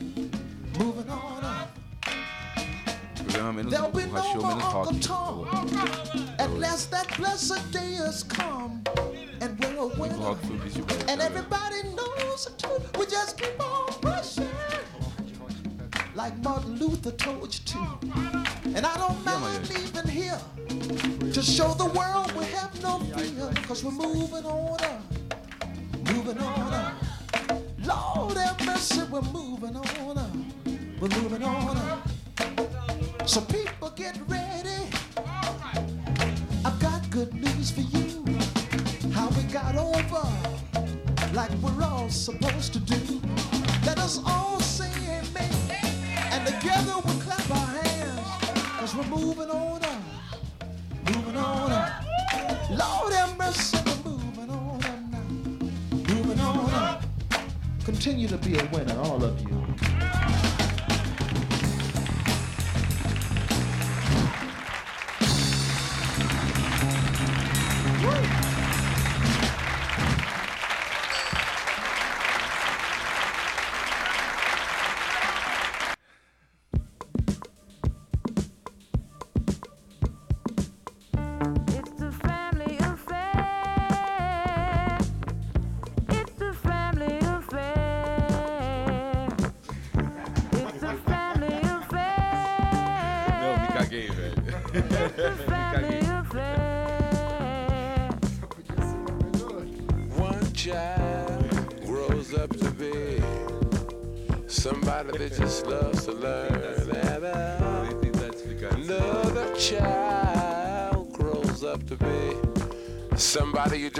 Moving 0.78 1.10
on 1.10 1.44
up. 1.44 1.76
There'll 3.36 3.90
be 3.90 4.06
no 4.06 4.34
more 4.34 4.52
Uncle. 4.52 4.98
Tom. 5.00 5.46
At 6.38 6.50
last 6.52 6.90
that 6.90 7.14
blessed 7.18 7.70
day 7.70 7.94
has 7.94 8.22
come. 8.22 8.82
And 9.42 9.58
we're 9.60 9.76
a 9.76 9.86
winner. 9.88 10.16
rock 10.16 10.38
foi 10.46 10.54
o 10.54 10.58
Beast 10.58 10.80
Boys. 10.80 11.04
And 11.08 11.20
everybody 11.20 11.82
knows 11.94 12.46
it 12.46 12.56
too. 12.56 12.98
We 12.98 13.04
just 13.06 13.36
keep 13.36 13.60
on 13.60 13.92
pushing. 14.00 14.48
Like 16.14 16.34
Martin 16.38 16.78
Luther 16.78 17.10
told 17.12 17.54
you 17.54 17.60
to. 17.66 17.78
And 18.74 18.86
I 18.86 18.96
don't 18.96 19.22
mind 19.22 19.68
leaving 19.68 20.08
here 20.08 20.40
to 21.32 21.42
show 21.42 21.74
the 21.74 21.90
world 21.98 22.32
we 22.32 22.46
have 22.46 22.72
no 22.82 23.00
fear. 23.00 23.52
Cause 23.68 23.84
we're 23.84 23.90
moving 23.90 24.46
on 24.46 24.82
up. 24.82 25.02
Moving 26.10 26.38
on 26.38 26.72
up. 26.72 26.94
Lord 27.84 28.36
have 28.38 28.64
mercy, 28.64 29.02
we're 29.10 29.20
moving 29.20 29.76
on 29.76 30.18
up. 30.18 30.30
We're 31.00 31.08
moving 31.08 31.42
on 31.42 31.76
up. 31.76 32.05
So 33.26 33.40
people 33.40 33.90
get 33.90 34.16
ready. 34.28 34.88
I've 36.64 36.78
got 36.78 37.10
good 37.10 37.34
news 37.34 37.72
for 37.72 37.80
you. 37.80 38.24
How 39.10 39.28
we 39.30 39.42
got 39.52 39.74
over 39.74 40.24
like 41.34 41.50
we're 41.60 41.82
all 41.82 42.08
supposed 42.08 42.72
to 42.74 42.78
do. 42.78 43.20
Let 43.84 43.98
us 43.98 44.20
all 44.24 44.60
say 44.60 44.88
amen. 45.08 45.50
And 46.30 46.46
together 46.46 46.94
we'll 47.04 47.20
clap 47.20 47.50
our 47.50 47.82
hands. 47.82 48.20
Cause 48.78 48.94
we're 48.94 49.08
moving 49.08 49.50
on 49.50 49.84
up. 49.84 50.02
Moving 51.12 51.36
on 51.36 51.72
up. 51.72 52.04
Lord 52.70 53.12
have 53.12 53.36
mercy, 53.36 53.78
we're 53.84 54.12
moving 54.12 54.50
on 54.50 54.84
up 54.84 55.00
now. 55.10 56.14
Moving 56.14 56.40
on 56.40 56.70
up. 56.70 57.04
Continue 57.84 58.28
to 58.28 58.38
be 58.38 58.56
a 58.56 58.64
winner, 58.66 58.96
all 59.00 59.24
of 59.24 59.40
you. 59.40 59.85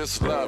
Just 0.07 0.23
uh, 0.23 0.29
love 0.29 0.46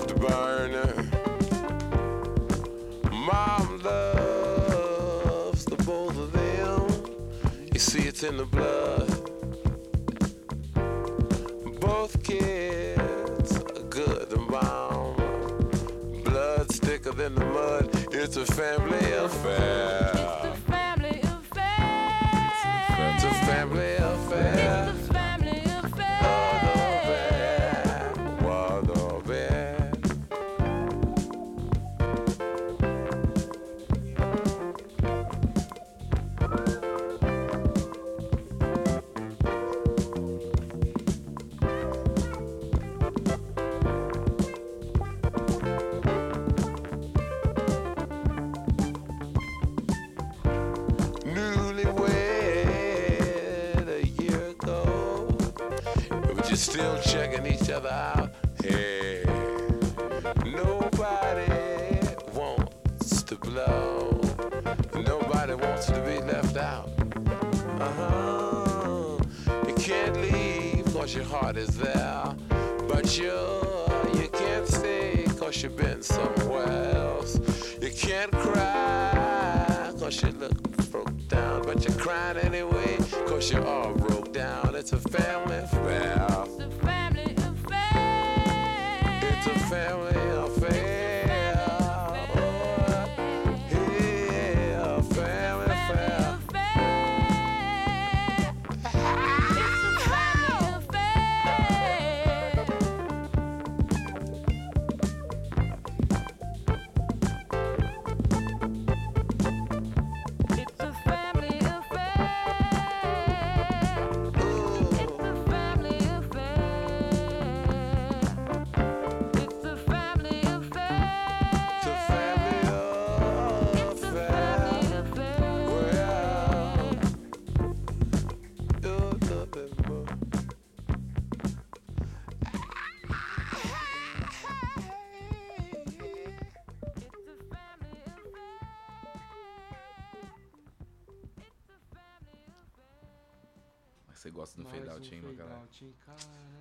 fade 144.89 145.41
out, 145.43 145.85
um 145.85 145.87
hein. 145.87 145.95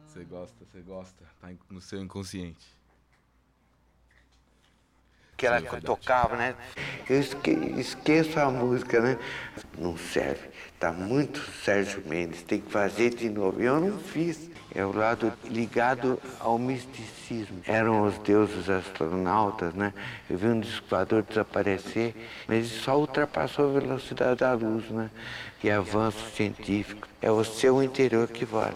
Você 0.05 0.23
gosta, 0.23 0.65
você 0.65 0.81
gosta. 0.81 1.25
Tá 1.39 1.49
no 1.69 1.81
seu 1.81 2.01
inconsciente. 2.01 2.67
Que 5.37 5.45
ela 5.45 5.61
tocava, 5.79 6.35
né? 6.35 6.55
Eu 7.07 7.19
esque- 7.19 7.51
esqueço 7.77 8.39
a 8.39 8.49
música, 8.49 8.99
né? 8.99 9.17
Não 9.77 9.95
serve. 9.95 10.49
Tá 10.79 10.91
muito 10.91 11.39
Sérgio 11.63 12.03
Mendes, 12.05 12.41
tem 12.43 12.59
que 12.59 12.71
fazer 12.71 13.11
de 13.15 13.29
novo. 13.29 13.61
Eu 13.61 13.79
não 13.79 13.97
fiz. 13.99 14.49
É 14.75 14.85
o 14.85 14.91
lado 14.91 15.33
ligado 15.45 16.21
ao 16.39 16.59
misticismo. 16.59 17.61
Eram 17.65 18.03
os 18.05 18.17
deuses 18.19 18.69
astronautas, 18.69 19.73
né? 19.73 19.93
Eu 20.29 20.37
vi 20.37 20.47
um 20.47 20.59
disco 20.59 20.85
voador 20.89 21.23
desaparecer, 21.23 22.13
mas 22.47 22.65
isso 22.65 22.83
só 22.83 22.99
ultrapassou 22.99 23.69
a 23.69 23.79
velocidade 23.79 24.39
da 24.41 24.53
luz, 24.53 24.87
né? 24.91 25.09
E 25.63 25.71
avanço 25.71 26.19
científico. 26.35 27.07
É 27.21 27.31
o 27.31 27.43
seu 27.43 27.81
interior 27.81 28.27
que 28.27 28.45
vale. 28.45 28.75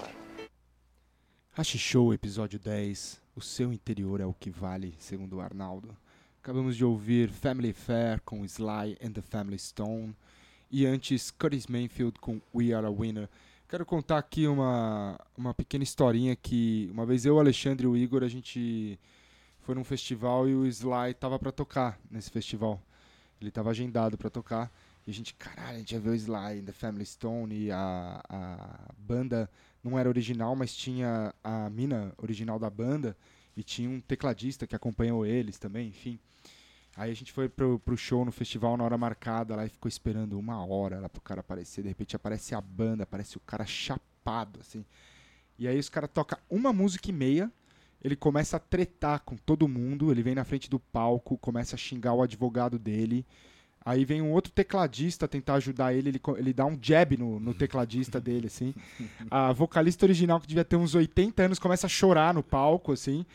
Hashi 1.53 1.77
Show, 1.77 2.13
episódio 2.13 2.57
10. 2.57 3.21
O 3.35 3.41
seu 3.41 3.71
interior 3.71 4.21
é 4.21 4.25
o 4.25 4.33
que 4.33 4.49
vale, 4.49 4.95
segundo 4.97 5.37
o 5.37 5.41
Arnaldo. 5.41 5.95
Acabamos 6.43 6.75
de 6.75 6.83
ouvir 6.83 7.29
Family 7.29 7.71
Fair 7.71 8.19
com 8.25 8.43
Sly 8.43 8.97
and 8.99 9.11
the 9.11 9.21
Family 9.21 9.59
Stone. 9.59 10.15
E 10.71 10.87
antes, 10.87 11.29
Curtis 11.29 11.67
Mayfield 11.67 12.19
com 12.19 12.41
We 12.51 12.73
Are 12.73 12.87
a 12.87 12.89
Winner. 12.89 13.29
Quero 13.69 13.85
contar 13.85 14.17
aqui 14.17 14.47
uma, 14.47 15.19
uma 15.37 15.53
pequena 15.53 15.83
historinha 15.83 16.35
que 16.35 16.89
uma 16.91 17.05
vez 17.05 17.27
eu, 17.27 17.39
Alexandre 17.39 17.85
e 17.85 17.87
o 17.87 17.95
Igor, 17.95 18.23
a 18.23 18.27
gente 18.27 18.99
foi 19.59 19.75
num 19.75 19.83
festival 19.83 20.49
e 20.49 20.55
o 20.55 20.65
Sly 20.65 21.13
tava 21.19 21.37
pra 21.37 21.51
tocar 21.51 21.99
nesse 22.09 22.31
festival. 22.31 22.81
Ele 23.39 23.51
tava 23.51 23.69
agendado 23.69 24.17
pra 24.17 24.31
tocar. 24.31 24.71
E 25.05 25.11
a 25.11 25.13
gente, 25.13 25.35
caralho, 25.35 25.75
a 25.75 25.77
gente 25.77 25.91
ia 25.91 25.99
ver 25.99 26.09
o 26.09 26.15
Sly 26.15 26.59
and 26.59 26.65
the 26.65 26.71
Family 26.71 27.05
Stone 27.05 27.55
e 27.55 27.71
a, 27.71 28.19
a 28.27 28.93
banda 28.97 29.47
não 29.83 29.97
era 29.97 30.09
original, 30.09 30.55
mas 30.55 30.75
tinha 30.75 31.35
a 31.43 31.69
mina 31.69 32.11
original 32.17 32.57
da 32.57 32.69
banda 32.69 33.15
e 33.55 33.61
tinha 33.61 33.87
um 33.87 33.99
tecladista 33.99 34.65
que 34.65 34.75
acompanhou 34.75 35.23
eles 35.23 35.59
também, 35.59 35.89
enfim. 35.89 36.19
Aí 36.95 37.09
a 37.09 37.13
gente 37.13 37.31
foi 37.31 37.47
pro, 37.47 37.79
pro 37.79 37.95
show 37.95 38.25
no 38.25 38.31
festival 38.31 38.75
na 38.75 38.83
hora 38.83 38.97
marcada 38.97 39.55
lá 39.55 39.65
e 39.65 39.69
ficou 39.69 39.87
esperando 39.87 40.37
uma 40.37 40.65
hora 40.65 40.99
lá 40.99 41.07
pro 41.07 41.21
cara 41.21 41.39
aparecer. 41.39 41.81
De 41.81 41.87
repente 41.87 42.15
aparece 42.15 42.53
a 42.53 42.59
banda, 42.59 43.03
aparece 43.03 43.37
o 43.37 43.39
cara 43.41 43.65
chapado, 43.65 44.59
assim. 44.59 44.85
E 45.57 45.67
aí 45.67 45.79
os 45.79 45.89
caras 45.89 46.09
tocam 46.13 46.37
uma 46.49 46.73
música 46.73 47.09
e 47.09 47.13
meia, 47.13 47.51
ele 48.03 48.15
começa 48.15 48.57
a 48.57 48.59
tretar 48.59 49.21
com 49.21 49.37
todo 49.37 49.67
mundo, 49.67 50.11
ele 50.11 50.23
vem 50.23 50.35
na 50.35 50.43
frente 50.43 50.69
do 50.69 50.79
palco, 50.79 51.37
começa 51.37 51.75
a 51.75 51.79
xingar 51.79 52.13
o 52.13 52.21
advogado 52.21 52.77
dele. 52.77 53.25
Aí 53.83 54.05
vem 54.05 54.21
um 54.21 54.31
outro 54.31 54.51
tecladista 54.51 55.27
tentar 55.27 55.55
ajudar 55.55 55.93
ele, 55.93 56.09
ele, 56.09 56.21
ele 56.37 56.53
dá 56.53 56.65
um 56.65 56.77
jab 56.79 57.17
no, 57.17 57.39
no 57.39 57.53
tecladista 57.53 58.19
dele, 58.21 58.47
assim. 58.47 58.75
A 59.29 59.53
vocalista 59.53 60.05
original, 60.05 60.39
que 60.39 60.47
devia 60.47 60.65
ter 60.65 60.75
uns 60.75 60.93
80 60.93 61.43
anos, 61.43 61.59
começa 61.59 61.87
a 61.87 61.89
chorar 61.89 62.33
no 62.33 62.43
palco, 62.43 62.91
assim. 62.91 63.25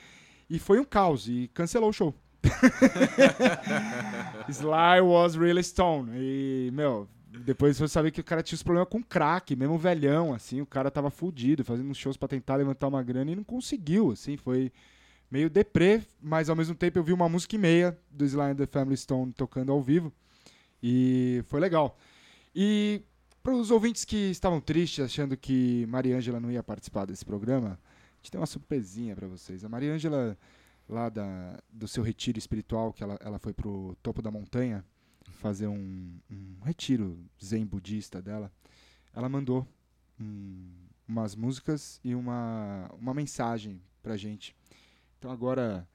E 0.48 0.58
foi 0.58 0.78
um 0.78 0.84
caos, 0.84 1.28
e 1.28 1.50
cancelou 1.52 1.90
o 1.90 1.92
show. 1.92 2.14
Sly 4.48 5.00
was 5.02 5.36
really 5.36 5.62
stone. 5.62 6.10
E, 6.14 6.70
meu, 6.72 7.06
depois 7.44 7.76
você 7.76 7.88
saber 7.88 8.10
que 8.10 8.20
o 8.20 8.24
cara 8.24 8.42
tinha 8.42 8.56
os 8.56 8.62
problemas 8.62 8.88
com 8.88 9.02
crack, 9.02 9.54
mesmo 9.54 9.78
velhão, 9.78 10.32
assim. 10.32 10.60
O 10.60 10.66
cara 10.66 10.90
tava 10.90 11.10
fudido, 11.10 11.64
fazendo 11.64 11.90
uns 11.90 11.98
shows 11.98 12.16
pra 12.16 12.28
tentar 12.28 12.56
levantar 12.56 12.88
uma 12.88 13.02
grana 13.02 13.30
e 13.30 13.36
não 13.36 13.44
conseguiu, 13.44 14.12
assim. 14.12 14.36
Foi 14.36 14.72
meio 15.30 15.50
deprê, 15.50 16.02
mas 16.20 16.48
ao 16.48 16.56
mesmo 16.56 16.74
tempo 16.74 16.98
eu 16.98 17.02
vi 17.02 17.12
uma 17.12 17.28
música 17.28 17.56
e 17.56 17.58
meia 17.58 17.98
do 18.10 18.24
Sly 18.24 18.42
and 18.42 18.56
the 18.56 18.66
Family 18.66 18.96
Stone 18.96 19.32
tocando 19.32 19.72
ao 19.72 19.82
vivo. 19.82 20.12
E 20.82 21.42
foi 21.46 21.60
legal. 21.60 21.98
E 22.54 23.02
para 23.42 23.54
os 23.54 23.70
ouvintes 23.70 24.04
que 24.04 24.30
estavam 24.30 24.60
tristes, 24.60 25.04
achando 25.04 25.36
que 25.36 25.86
Maria 25.86 26.16
Ângela 26.16 26.40
não 26.40 26.50
ia 26.50 26.62
participar 26.62 27.04
desse 27.04 27.24
programa, 27.24 27.78
a 27.78 28.16
gente 28.16 28.30
tem 28.30 28.40
uma 28.40 28.46
surpresinha 28.46 29.14
para 29.14 29.26
vocês. 29.26 29.64
A 29.64 29.68
Maria 29.68 29.92
Ângela, 29.92 30.36
lá 30.88 31.08
da, 31.08 31.58
do 31.72 31.88
seu 31.88 32.02
retiro 32.02 32.38
espiritual, 32.38 32.92
que 32.92 33.02
ela, 33.02 33.16
ela 33.20 33.38
foi 33.38 33.52
pro 33.52 33.96
topo 34.02 34.22
da 34.22 34.30
montanha 34.30 34.84
fazer 35.32 35.66
um, 35.66 36.18
um 36.30 36.56
retiro 36.62 37.18
zen 37.42 37.66
budista 37.66 38.22
dela, 38.22 38.50
ela 39.12 39.28
mandou 39.28 39.66
um- 40.20 40.72
umas 41.08 41.34
músicas 41.34 42.00
e 42.04 42.14
uma, 42.14 42.88
uma 42.98 43.14
mensagem 43.14 43.80
pra 44.02 44.16
gente. 44.16 44.54
Então 45.18 45.30
agora 45.30 45.88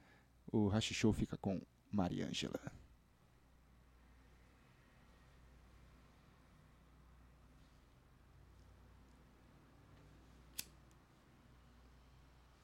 o 0.52 0.68
Hashi 0.68 0.94
Show 0.94 1.14
fica 1.14 1.38
com 1.38 1.62
Maria 1.92 2.28
Ângela. 2.28 2.60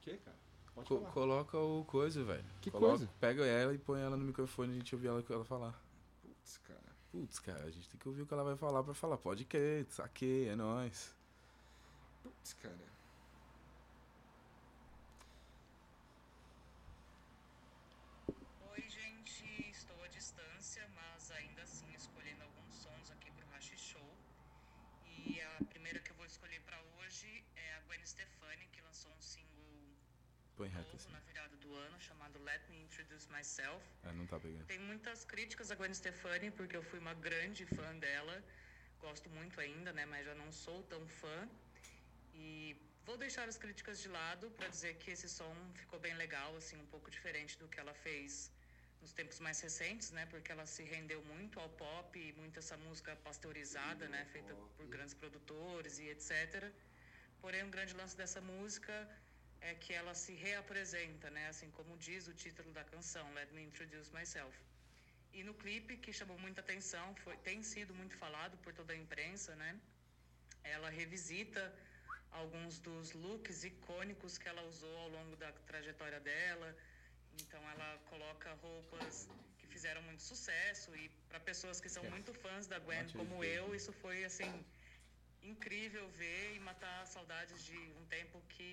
Que, 0.01 0.19
Co- 0.87 1.01
coloca 1.11 1.57
o 1.57 1.83
coisa, 1.85 2.23
velho. 2.23 2.45
Que 2.61 2.71
Coloca- 2.71 2.97
coisa? 2.97 3.13
Pega 3.19 3.45
ela 3.45 3.73
e 3.73 3.77
põe 3.77 4.01
ela 4.01 4.15
no 4.15 4.23
microfone 4.25 4.69
e 4.71 4.75
a 4.75 4.79
gente 4.79 4.95
ouvir 4.95 5.07
ela, 5.07 5.23
ela 5.29 5.43
falar. 5.45 5.79
Putz, 6.21 6.57
cara. 6.59 6.95
Putz, 7.11 7.39
cara, 7.39 7.63
a 7.65 7.69
gente 7.71 7.89
tem 7.89 7.99
que 7.99 8.07
ouvir 8.07 8.21
o 8.21 8.25
que 8.27 8.33
ela 8.33 8.43
vai 8.43 8.55
falar 8.55 8.83
pra 8.83 8.93
falar. 8.93 9.17
Pode 9.17 9.43
crer, 9.45 9.85
saquei, 9.89 10.47
é 10.49 10.55
nóis. 10.55 11.13
Putz, 12.23 12.53
cara. 12.53 12.87
Oi, 18.71 18.83
gente, 18.89 19.69
estou 19.71 20.01
à 20.03 20.07
distância, 20.07 20.87
mas 20.95 21.31
ainda 21.31 21.61
assim 21.63 21.87
escolhendo 21.95 22.43
alguns 22.43 22.73
sons 22.75 23.11
aqui 23.11 23.31
pro 23.31 23.47
Hashi 23.53 23.77
Show. 23.77 24.09
E 25.05 25.41
a 25.41 25.63
primeira 25.65 25.99
que 25.99 26.11
eu 26.11 26.15
vou 26.15 26.25
escolher 26.25 26.61
para 26.61 26.79
hoje 26.97 27.43
é 27.55 27.75
a 27.75 27.79
Gwen 27.87 28.05
Stefani, 28.05 28.67
que 28.71 28.81
lançou 28.81 29.11
um 29.11 29.21
single 29.21 29.47
Põe 30.57 30.69
reto 30.69 30.87
novo 30.87 30.95
assim. 30.95 31.11
na 31.11 31.19
virada 31.19 31.55
do 31.57 31.71
ano 31.75 31.99
chamado 31.99 32.39
Let 32.43 32.63
Me 32.69 32.79
Introduce 32.81 33.29
Myself. 33.31 33.85
É, 34.03 34.11
não 34.11 34.25
tá 34.25 34.39
pegando. 34.39 34.65
Tem 34.65 34.79
muitas 34.79 35.23
críticas 35.23 35.69
a 35.69 35.75
Gwen 35.75 35.93
Stefani, 35.93 36.49
porque 36.49 36.75
eu 36.75 36.81
fui 36.81 36.97
uma 36.97 37.13
grande 37.13 37.63
fã 37.67 37.95
dela. 37.99 38.43
Gosto 38.99 39.29
muito 39.29 39.61
ainda, 39.61 39.93
né? 39.93 40.05
Mas 40.07 40.25
já 40.25 40.33
não 40.33 40.51
sou 40.51 40.81
tão 40.93 41.07
fã. 41.07 41.47
E 42.33 42.75
vou 43.05 43.17
deixar 43.17 43.47
as 43.47 43.55
críticas 43.55 44.01
de 44.01 44.09
lado 44.09 44.49
para 44.57 44.67
dizer 44.67 44.95
que 44.95 45.11
esse 45.11 45.29
som 45.29 45.53
ficou 45.75 45.99
bem 45.99 46.15
legal, 46.15 46.55
assim, 46.55 46.75
um 46.75 46.87
pouco 46.87 47.11
diferente 47.11 47.55
do 47.59 47.67
que 47.67 47.79
ela 47.79 47.93
fez 47.93 48.51
nos 48.99 49.13
tempos 49.13 49.39
mais 49.39 49.61
recentes, 49.61 50.09
né? 50.11 50.25
Porque 50.25 50.51
ela 50.51 50.65
se 50.65 50.83
rendeu 50.83 51.23
muito 51.25 51.59
ao 51.59 51.69
pop 51.69 52.19
e 52.19 52.33
muito 52.33 52.57
essa 52.57 52.75
música 52.77 53.15
pasteurizada, 53.17 54.09
né? 54.09 54.25
Feita 54.25 54.55
por 54.75 54.87
grandes 54.87 55.13
produtores 55.13 55.99
e 55.99 56.07
etc. 56.09 56.71
Porém, 57.39 57.63
um 57.63 57.69
grande 57.69 57.93
lance 57.93 58.17
dessa 58.17 58.41
música 58.41 59.07
é 59.71 59.73
que 59.83 59.93
ela 59.99 60.13
se 60.23 60.33
reapresenta, 60.45 61.29
né? 61.35 61.43
Assim 61.53 61.69
como 61.77 61.97
diz 62.07 62.27
o 62.31 62.33
título 62.43 62.71
da 62.77 62.83
canção, 62.93 63.25
Let 63.37 63.51
Me 63.55 63.63
Introduce 63.69 64.11
Myself. 64.17 64.55
E 65.37 65.43
no 65.47 65.53
clipe, 65.61 65.97
que 66.03 66.11
chamou 66.19 66.37
muita 66.45 66.61
atenção, 66.65 67.05
foi, 67.23 67.35
tem 67.49 67.61
sido 67.71 67.93
muito 67.99 68.15
falado 68.23 68.55
por 68.63 68.71
toda 68.79 68.93
a 68.93 68.97
imprensa, 69.05 69.55
né? 69.63 69.71
Ela 70.75 70.89
revisita 70.89 71.63
alguns 72.31 72.79
dos 72.87 73.11
looks 73.23 73.63
icônicos 73.71 74.37
que 74.37 74.47
ela 74.51 74.63
usou 74.71 74.95
ao 75.03 75.09
longo 75.09 75.35
da 75.43 75.51
trajetória 75.71 76.19
dela. 76.19 76.69
Então 77.41 77.61
ela 77.73 77.89
coloca 78.11 78.53
roupas 78.65 79.29
que 79.59 79.67
fizeram 79.67 80.01
muito 80.07 80.23
sucesso 80.31 80.95
e 80.95 81.09
para 81.29 81.39
pessoas 81.39 81.79
que 81.83 81.89
são 81.95 82.03
muito 82.15 82.33
fãs 82.33 82.67
da 82.67 82.79
Gwen 82.79 83.07
como 83.19 83.43
eu, 83.43 83.75
isso 83.79 83.91
foi 84.03 84.23
assim 84.29 84.51
incrível 85.43 86.05
ver 86.21 86.55
e 86.55 86.59
matar 86.59 87.05
saudades 87.05 87.63
de 87.63 87.77
um 87.99 88.05
tempo 88.17 88.41
que 88.49 88.69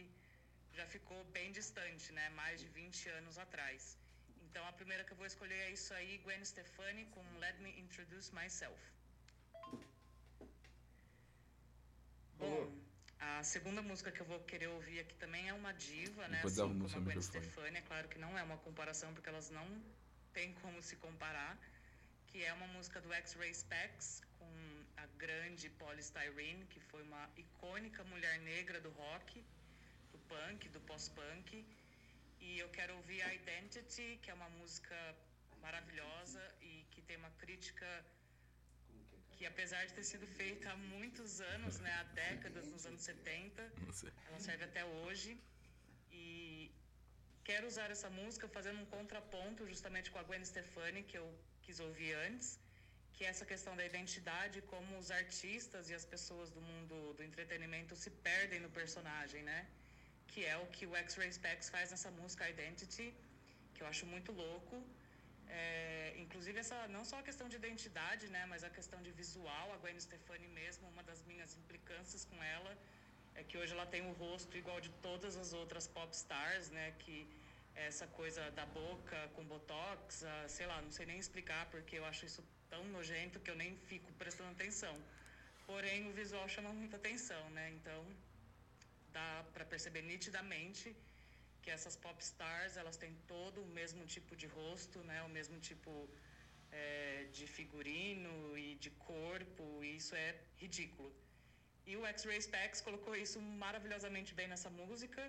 já 0.77 0.87
ficou 0.87 1.23
bem 1.37 1.53
distante, 1.53 2.13
né? 2.13 2.29
Mais 2.31 2.61
de 2.61 2.69
20 2.69 3.09
anos 3.21 3.39
atrás. 3.39 3.97
Então 4.43 4.67
a 4.67 4.73
primeira 4.73 5.05
que 5.05 5.13
eu 5.13 5.17
vou 5.17 5.27
escolher 5.27 5.59
é 5.67 5.71
isso 5.71 5.93
aí, 5.95 6.19
Gwen 6.19 6.45
Stefani 6.45 7.05
com 7.07 7.23
Let 7.39 7.59
Me 7.61 7.71
Introduce 7.81 8.33
Myself. 8.35 8.81
Bom, 12.39 12.73
a 13.19 13.43
segunda 13.43 13.81
música 13.83 14.11
que 14.13 14.21
eu 14.21 14.27
vou 14.27 14.41
querer 14.41 14.69
ouvir 14.69 15.01
aqui 15.01 15.15
também 15.17 15.49
é 15.49 15.53
uma 15.53 15.73
diva, 15.73 16.29
né? 16.29 16.41
Assim 16.45 16.79
como 16.79 16.87
a 16.87 17.01
Gwen. 17.01 17.23
Stefani, 17.23 17.79
é 17.79 17.83
claro 17.83 18.09
que 18.09 18.19
não 18.19 18.37
é 18.39 18.43
uma 18.43 18.59
comparação 18.59 19.13
porque 19.15 19.29
elas 19.29 19.51
não 19.51 19.67
têm 20.33 20.53
como 20.55 20.83
se 20.83 20.97
comparar, 20.97 21.57
que 22.29 22.45
é 22.45 22.53
uma 22.53 22.67
música 22.69 23.01
do 23.01 23.13
X-Ray 23.13 23.55
Specs 23.55 24.23
com 24.39 24.85
a 24.97 25.07
grande 25.19 25.71
Polly 25.71 26.01
Styrene, 26.01 26.67
que 26.67 26.81
foi 26.81 27.03
uma 27.03 27.31
icônica 27.37 28.03
mulher 28.05 28.41
negra 28.41 28.81
do 28.81 28.91
rock, 28.91 29.45
punk, 30.33 30.69
do 30.75 30.81
pós-punk. 30.91 31.49
E 32.47 32.59
eu 32.65 32.69
quero 32.77 32.93
ouvir 33.01 33.21
a 33.23 33.31
Identity, 33.35 34.19
que 34.23 34.31
é 34.31 34.35
uma 34.35 34.49
música 34.61 34.97
maravilhosa 35.61 36.43
e 36.61 36.73
que 36.93 37.01
tem 37.09 37.17
uma 37.17 37.31
crítica 37.43 37.89
que 39.37 39.45
apesar 39.53 39.81
de 39.87 39.93
ter 39.99 40.05
sido 40.11 40.27
feita 40.41 40.71
há 40.71 40.77
muitos 40.77 41.41
anos, 41.55 41.79
né, 41.85 41.93
há 42.01 42.05
décadas, 42.27 42.67
nos 42.75 42.85
anos 42.91 43.03
70, 43.03 43.73
Não 43.87 43.93
sei. 43.93 44.11
ela 44.29 44.39
serve 44.49 44.65
até 44.65 44.85
hoje. 44.85 45.31
E 46.13 46.71
quero 47.49 47.67
usar 47.67 47.91
essa 47.91 48.11
música 48.21 48.47
fazendo 48.57 48.79
um 48.81 48.87
contraponto 48.97 49.67
justamente 49.73 50.11
com 50.13 50.19
a 50.19 50.23
Gwen 50.29 50.45
Stefani, 50.45 51.03
que 51.03 51.19
eu 51.23 51.29
quis 51.63 51.81
ouvir 51.81 52.13
antes. 52.29 52.51
que 53.17 53.25
é 53.25 53.29
essa 53.33 53.47
questão 53.51 53.73
da 53.79 53.85
identidade, 53.91 54.61
como 54.71 54.99
os 54.99 55.09
artistas 55.19 55.89
e 55.89 55.95
as 55.99 56.05
pessoas 56.13 56.49
do 56.55 56.61
mundo 56.69 56.97
do 57.17 57.23
entretenimento 57.23 57.95
se 57.95 58.11
perdem 58.29 58.59
no 58.65 58.69
personagem, 58.79 59.41
né? 59.51 59.59
Que 60.35 60.45
é 60.53 60.57
o 60.65 60.67
que 60.75 60.85
o 60.91 60.97
X-Ray 60.97 61.33
Specs 61.39 61.69
faz 61.75 61.91
nessa 61.93 62.11
música 62.21 62.49
Identity, 62.55 63.07
que 63.75 63.83
eu 63.83 63.89
acho 63.93 64.05
muito 64.15 64.33
louco. 64.33 64.77
É, 65.47 66.15
inclusive 66.23 66.59
essa 66.59 66.89
não 66.89 67.05
só 67.05 67.17
a 67.21 67.23
questão 67.29 67.49
de 67.49 67.57
identidade, 67.63 68.27
né, 68.35 68.45
mas 68.53 68.65
a 68.65 68.71
questão 68.79 69.01
de 69.07 69.11
visual, 69.13 69.67
a 69.75 69.77
Gwen 69.83 70.01
Stefani 70.01 70.49
mesmo, 70.61 70.89
uma 70.89 71.03
das 71.11 71.23
minhas 71.31 71.55
implicâncias 71.61 72.25
com 72.25 72.43
ela 72.43 72.73
é 73.37 73.45
que 73.45 73.57
hoje 73.59 73.73
ela 73.77 73.87
tem 73.95 74.03
um 74.03 74.13
rosto 74.13 74.57
igual 74.63 74.81
de 74.81 74.91
todas 75.07 75.37
as 75.37 75.53
outras 75.53 75.87
pop 75.87 76.13
stars, 76.13 76.71
né, 76.71 76.87
que 77.01 77.17
essa 77.75 78.07
coisa 78.19 78.43
da 78.53 78.67
boca 78.67 79.29
com 79.35 79.45
botox, 79.45 80.25
sei 80.49 80.67
lá, 80.67 80.81
não 80.81 80.91
sei 80.91 81.07
nem 81.07 81.19
explicar 81.19 81.67
porque 81.67 81.97
eu 82.01 82.05
acho 82.05 82.25
isso 82.25 82.43
tão 82.71 82.85
nojento 82.97 83.41
que 83.41 83.51
eu 83.51 83.57
nem 83.57 83.77
fico 83.91 84.11
prestando 84.15 84.51
atenção. 84.51 84.97
Porém, 85.67 86.09
o 86.09 86.13
visual 86.13 86.49
chama 86.49 86.73
muita 86.73 86.97
atenção, 86.97 87.43
né? 87.51 87.71
Então, 87.71 88.01
dá 89.19 89.31
para 89.55 89.65
perceber 89.73 90.03
nitidamente 90.13 90.87
que 91.63 91.71
essas 91.77 91.97
pop 92.05 92.19
stars 92.31 92.77
elas 92.83 92.97
têm 93.03 93.13
todo 93.35 93.59
o 93.67 93.69
mesmo 93.79 94.03
tipo 94.15 94.33
de 94.41 94.47
rosto, 94.59 94.99
né? 95.11 95.19
O 95.29 95.31
mesmo 95.39 95.57
tipo 95.69 95.93
eh, 96.81 97.27
de 97.37 97.47
figurino 97.57 98.35
e 98.65 98.69
de 98.85 98.91
corpo, 99.11 99.65
e 99.87 99.97
isso 100.01 100.15
é 100.27 100.29
ridículo. 100.63 101.11
E 101.91 101.93
o 102.01 102.05
X-Ray 102.13 102.41
Specs 102.47 102.81
colocou 102.87 103.15
isso 103.25 103.39
maravilhosamente 103.65 104.31
bem 104.39 104.49
nessa 104.53 104.71
música 104.81 105.23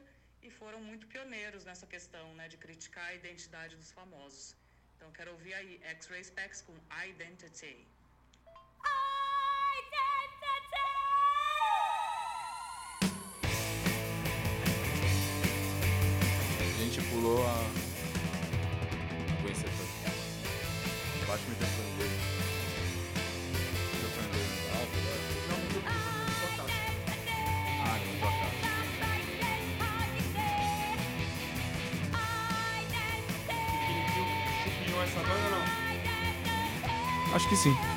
e 0.46 0.50
foram 0.60 0.80
muito 0.90 1.06
pioneiros 1.14 1.64
nessa 1.70 1.88
questão, 1.94 2.26
né, 2.40 2.46
de 2.54 2.58
criticar 2.66 3.08
a 3.10 3.16
identidade 3.22 3.76
dos 3.82 3.92
famosos. 4.00 4.56
Então 4.96 5.10
quero 5.18 5.32
ouvir 5.36 5.54
aí 5.60 5.74
X-Ray 5.96 6.24
Specs 6.32 6.62
com 6.68 6.76
Identity. 7.12 7.76
Pulou 17.26 17.42
a. 17.42 17.58
Gwen 19.42 19.56
Stefani. 19.56 19.90
Baixa 21.28 21.44
o 21.44 21.50
microfone 21.50 21.92
dele. 21.98 22.18
O 23.26 23.96
microfone 23.96 24.30
dele 24.30 24.54
não 24.62 24.78
alto 24.78 24.96
agora? 25.02 25.22
Não, 25.50 25.58
não 25.58 25.70
tô 25.74 25.80
Ah, 27.82 27.98
não, 28.06 28.14
tô 28.20 28.30
Chupinhou 34.64 35.02
essa 35.04 35.22
banda 35.22 35.48
não? 35.50 35.66
Acho 37.36 37.50
que 37.50 37.56
sim. 37.56 37.95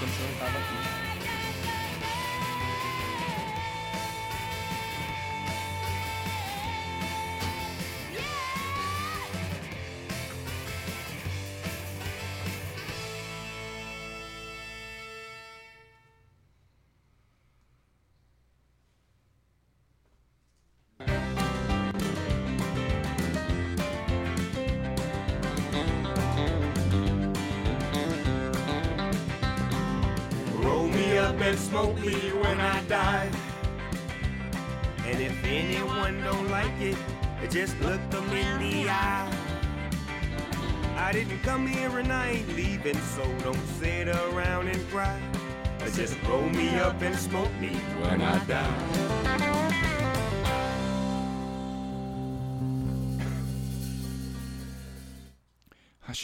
Duas 0.00 0.31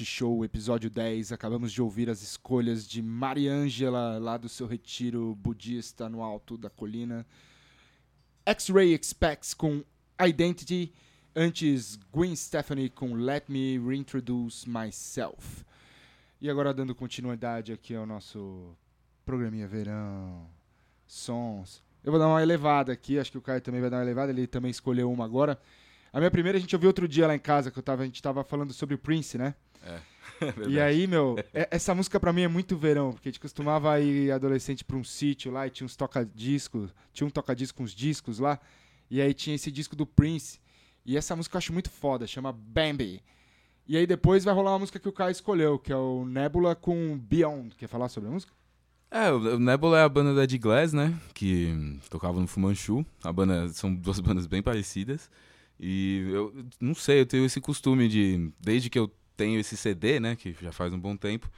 Show, 0.05 0.44
episódio 0.44 0.88
10. 0.90 1.32
Acabamos 1.32 1.72
de 1.72 1.82
ouvir 1.82 2.11
as 2.11 2.22
escolhas 2.22 2.86
de 2.86 3.03
Mariângela, 3.03 4.18
lá 4.18 4.36
do 4.36 4.49
seu 4.49 4.66
retiro 4.66 5.34
budista 5.34 6.09
no 6.09 6.22
alto 6.22 6.57
da 6.57 6.70
colina. 6.70 7.26
X-Ray 8.46 8.94
Expects 8.94 9.55
com 9.55 9.84
Identity. 10.20 10.92
Antes, 11.34 11.96
Gwen 12.12 12.34
Stefani 12.34 12.88
com 12.88 13.14
Let 13.14 13.44
Me 13.49 13.78
Reintroduce 13.78 14.68
Myself. 14.68 15.64
E 16.40 16.49
agora, 16.49 16.72
dando 16.72 16.94
continuidade 16.94 17.72
aqui 17.72 17.94
ao 17.94 18.07
nosso 18.07 18.76
programinha 19.24 19.66
verão, 19.66 20.49
sons. 21.07 21.82
Eu 22.03 22.12
vou 22.12 22.18
dar 22.18 22.28
uma 22.28 22.42
elevada 22.42 22.92
aqui, 22.92 23.18
acho 23.18 23.30
que 23.30 23.38
o 23.38 23.42
Caio 23.42 23.61
também 23.61 23.80
vai 23.80 23.90
dar 23.90 23.99
uma 23.99 24.05
elevada, 24.05 24.32
ele 24.32 24.46
também 24.46 24.70
escolheu 24.70 25.11
uma 25.11 25.24
agora. 25.24 25.61
A 26.12 26.18
minha 26.18 26.30
primeira 26.30 26.57
a 26.57 26.61
gente 26.61 26.74
ouviu 26.74 26.88
outro 26.88 27.07
dia 27.07 27.26
lá 27.26 27.34
em 27.34 27.38
casa, 27.38 27.70
que 27.70 27.78
eu 27.78 27.82
tava, 27.82 28.03
a 28.03 28.07
gente 28.07 28.22
tava 28.22 28.42
falando 28.42 28.72
sobre 28.72 28.94
o 28.94 28.99
Prince, 28.99 29.36
né? 29.36 29.55
É. 30.41 30.68
E 30.68 30.80
aí, 30.80 31.09
meu, 31.09 31.34
é- 31.53 31.66
essa 31.68 31.93
música 31.97 32.20
pra 32.20 32.32
mim 32.32 32.43
é 32.43 32.49
muito 32.49 32.76
verão, 32.76 33.12
porque 33.12 33.28
a 33.28 33.32
gente 33.32 33.41
costumava 33.41 33.99
ir 34.01 34.30
adolescente 34.30 34.84
pra 34.84 34.97
um 34.97 35.03
sítio 35.03 35.51
lá 35.51 35.66
e 35.66 35.70
tinha 35.70 35.84
uns 35.84 35.97
toca-discos, 35.97 36.95
tinha 37.12 37.26
um 37.26 37.30
toca-disco 37.30 37.78
com 37.78 37.82
uns 37.82 37.93
discos 37.93 38.39
lá, 38.39 38.61
e 39.11 39.20
aí 39.20 39.34
tinha 39.34 39.57
esse 39.57 39.68
disco 39.72 39.97
do 39.97 40.07
Prince, 40.07 40.61
e 41.05 41.16
essa 41.16 41.34
música 41.34 41.57
eu 41.57 41.59
acho 41.59 41.72
muito 41.72 41.91
foda, 41.91 42.24
chama 42.24 42.53
Bambi. 42.53 43.20
E 43.89 43.97
aí 43.97 44.07
depois 44.07 44.45
vai 44.45 44.55
rolar 44.55 44.72
uma 44.72 44.78
música 44.80 45.01
que 45.01 45.09
o 45.09 45.12
Caio 45.12 45.32
escolheu, 45.32 45.76
que 45.76 45.91
é 45.93 45.97
o 45.97 46.24
Nebula 46.24 46.76
com 46.76 47.18
Beyond. 47.18 47.74
Quer 47.74 47.89
falar 47.89 48.09
sobre 48.09 48.28
a 48.28 48.32
música? 48.32 48.53
É, 49.11 49.32
o 49.32 49.59
Nebula 49.59 49.99
é 49.99 50.03
a 50.03 50.09
banda 50.09 50.34
da 50.34 50.45
Ed 50.45 50.59
Glass, 50.59 50.93
né? 50.93 51.18
Que 51.32 51.99
tocava 52.11 52.39
no 52.39 52.47
Fumanchu. 52.47 53.05
A 53.24 53.32
banda, 53.32 53.68
são 53.70 53.93
duas 53.93 54.20
bandas 54.20 54.47
bem 54.47 54.62
parecidas. 54.62 55.30
E 55.80 56.28
eu 56.30 56.55
não 56.78 56.95
sei, 56.95 57.20
eu 57.22 57.26
tenho 57.26 57.47
esse 57.47 57.61
costume 57.61 58.07
de, 58.09 58.53
desde 58.61 58.91
que 58.91 58.99
eu 58.99 59.11
tenho 59.39 59.59
esse 59.59 59.76
CD, 59.76 60.20
né, 60.20 60.36
que 60.36 60.55
já 60.61 60.72
faz 60.72 60.93
um 60.93 60.99
bom 60.99 61.16
tempo, 61.16 61.49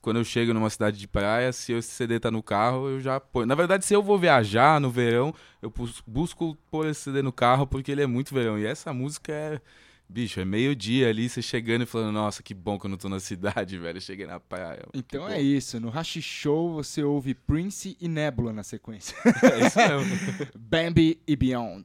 quando 0.00 0.16
eu 0.16 0.24
chego 0.24 0.52
numa 0.52 0.68
cidade 0.70 0.98
de 0.98 1.06
praia, 1.06 1.52
se 1.52 1.72
esse 1.72 1.90
CD 1.90 2.18
tá 2.18 2.30
no 2.30 2.42
carro, 2.42 2.88
eu 2.88 2.98
já 3.00 3.20
ponho. 3.20 3.46
Na 3.46 3.54
verdade, 3.54 3.84
se 3.84 3.94
eu 3.94 4.02
vou 4.02 4.18
viajar 4.18 4.80
no 4.80 4.90
verão, 4.90 5.32
eu 5.62 5.70
bus- 5.70 6.02
busco 6.06 6.56
pôr 6.70 6.86
esse 6.88 7.02
CD 7.02 7.22
no 7.22 7.30
carro 7.32 7.66
porque 7.66 7.92
ele 7.92 8.02
é 8.02 8.06
muito 8.06 8.34
verão. 8.34 8.58
E 8.58 8.66
essa 8.66 8.92
música 8.92 9.32
é. 9.32 9.60
Bicho, 10.08 10.38
é 10.38 10.44
meio-dia 10.44 11.08
ali, 11.08 11.28
você 11.28 11.42
chegando 11.42 11.82
e 11.82 11.86
falando, 11.86 12.12
nossa, 12.12 12.40
que 12.40 12.54
bom 12.54 12.78
que 12.78 12.86
eu 12.86 12.90
não 12.90 12.96
tô 12.96 13.08
na 13.08 13.18
cidade, 13.18 13.76
velho. 13.78 13.96
Eu 13.96 14.00
cheguei 14.00 14.24
na 14.26 14.38
praia. 14.38 14.84
Então 14.94 15.28
é 15.28 15.40
isso, 15.42 15.78
no 15.80 15.88
Hashi 15.88 16.22
Show 16.22 16.72
você 16.74 17.02
ouve 17.02 17.34
Prince 17.34 17.96
e 18.00 18.06
Nebula 18.08 18.52
na 18.52 18.62
sequência. 18.62 19.16
É 19.42 19.66
isso 19.66 19.78
mesmo. 19.78 20.50
Bambi 20.58 21.20
e 21.26 21.34
Beyond. 21.36 21.84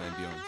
Vai 0.00 0.10
Beyond. 0.16 0.47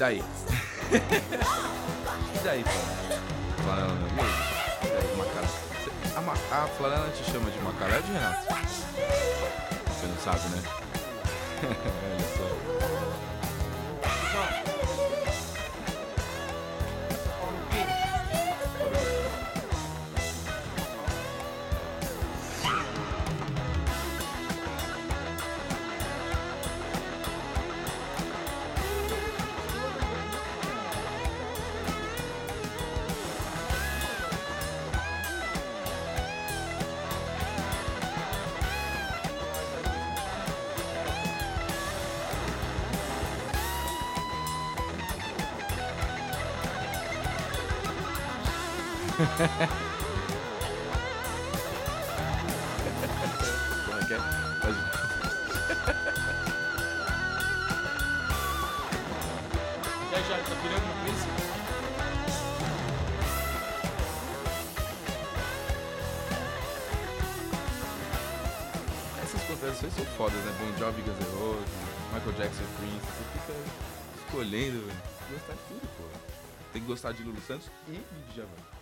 Daí? 0.00 0.18
e 0.90 2.38
daí, 2.42 2.64
pô? 2.64 2.70
Flanela 3.62 3.92
não 3.92 4.06
é 4.06 4.10
E 4.82 4.88
daí, 4.88 5.16
Macaré? 5.16 5.46
Cê- 5.46 5.92
A, 6.16 6.20
a 6.62 6.66
Flanela 6.68 7.10
te 7.10 7.22
chama 7.30 7.50
de 7.50 7.58
Macaré 7.60 7.96
ou 7.96 8.02
de 8.02 8.12
Renato? 8.12 8.46
Você 9.88 10.06
não 10.06 10.16
sabe, 10.24 10.48
né? 10.48 10.62
Olha 12.16 12.26
só. 14.64 14.69
Como 49.40 49.48
Prince? 61.02 61.26
Essas 69.22 69.42
contradições 69.44 69.94
são 69.94 70.04
fodas, 70.16 70.34
né? 70.34 70.52
Bon 70.58 70.78
Jovi, 70.78 71.00
Guns 71.00 71.18
N' 71.18 71.24
Roses, 71.38 71.64
Michael 72.12 72.32
Jackson, 72.36 72.64
Prince. 72.76 73.06
Você 73.06 73.24
fica 73.32 73.54
escolhendo, 74.18 74.86
velho. 74.86 75.00
Gostar 75.30 75.54
de 75.54 75.60
tudo, 75.68 75.88
pô. 75.96 76.04
Tem 76.74 76.82
que 76.82 76.88
gostar 76.88 77.12
de 77.12 77.22
Lulu 77.22 77.40
Santos 77.40 77.70
e 77.88 77.92
de 77.92 78.34
Djavan. 78.34 78.79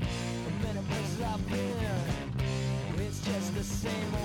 many 0.62 0.80
places 0.88 1.20
I've 1.22 1.48
been. 1.48 3.02
It's 3.06 3.20
just 3.20 3.54
the 3.54 3.64
same 3.64 4.15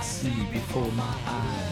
I 0.00 0.02
see 0.02 0.44
before 0.50 0.90
my 0.92 1.14
eyes. 1.26 1.69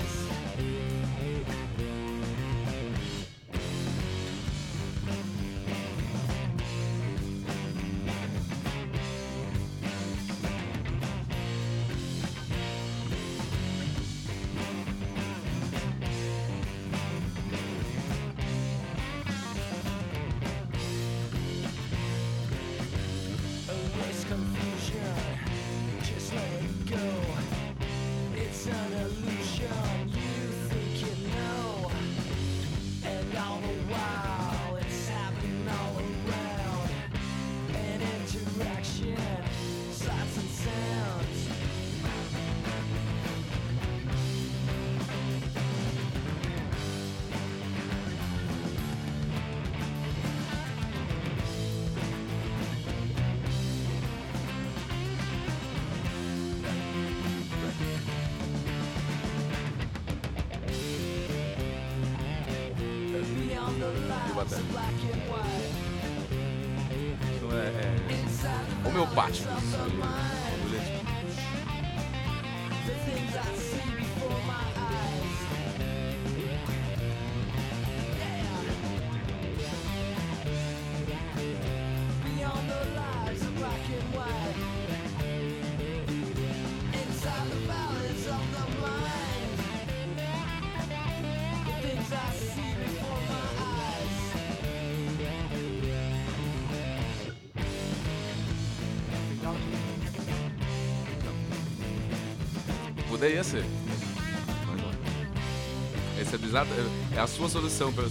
Não. 104.66 106.20
Esse 106.20 106.34
é 106.34 106.38
bizarro. 106.38 106.68
É 107.14 107.20
a 107.20 107.26
sua 107.26 107.48
solução. 107.48 107.92
Pra, 107.92 108.04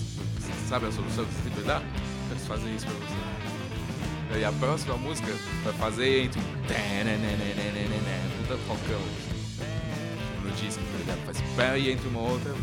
sabe 0.69 0.85
a 0.87 0.91
solução 0.91 1.25
que 1.25 1.33
você 1.33 1.41
tem 1.49 1.51
que 1.51 1.61
dar? 1.63 1.83
Eles 2.31 2.47
fazem 2.47 2.75
isso 2.75 2.85
pra 2.85 2.95
você. 2.95 4.39
E 4.39 4.45
a 4.45 4.51
próxima 4.53 4.95
música 4.97 5.27
vai 5.63 5.73
fazer 5.73 6.23
entre. 6.25 6.41
Puta 8.37 8.57
rockão. 8.67 9.01
No 10.43 10.51
disco, 10.51 10.81
tá 10.81 10.97
ligado? 10.97 11.25
Faz 11.25 11.41
pé 11.55 11.79
e 11.79 11.91
entre 11.91 12.07
uma 12.07 12.21
outra. 12.21 12.53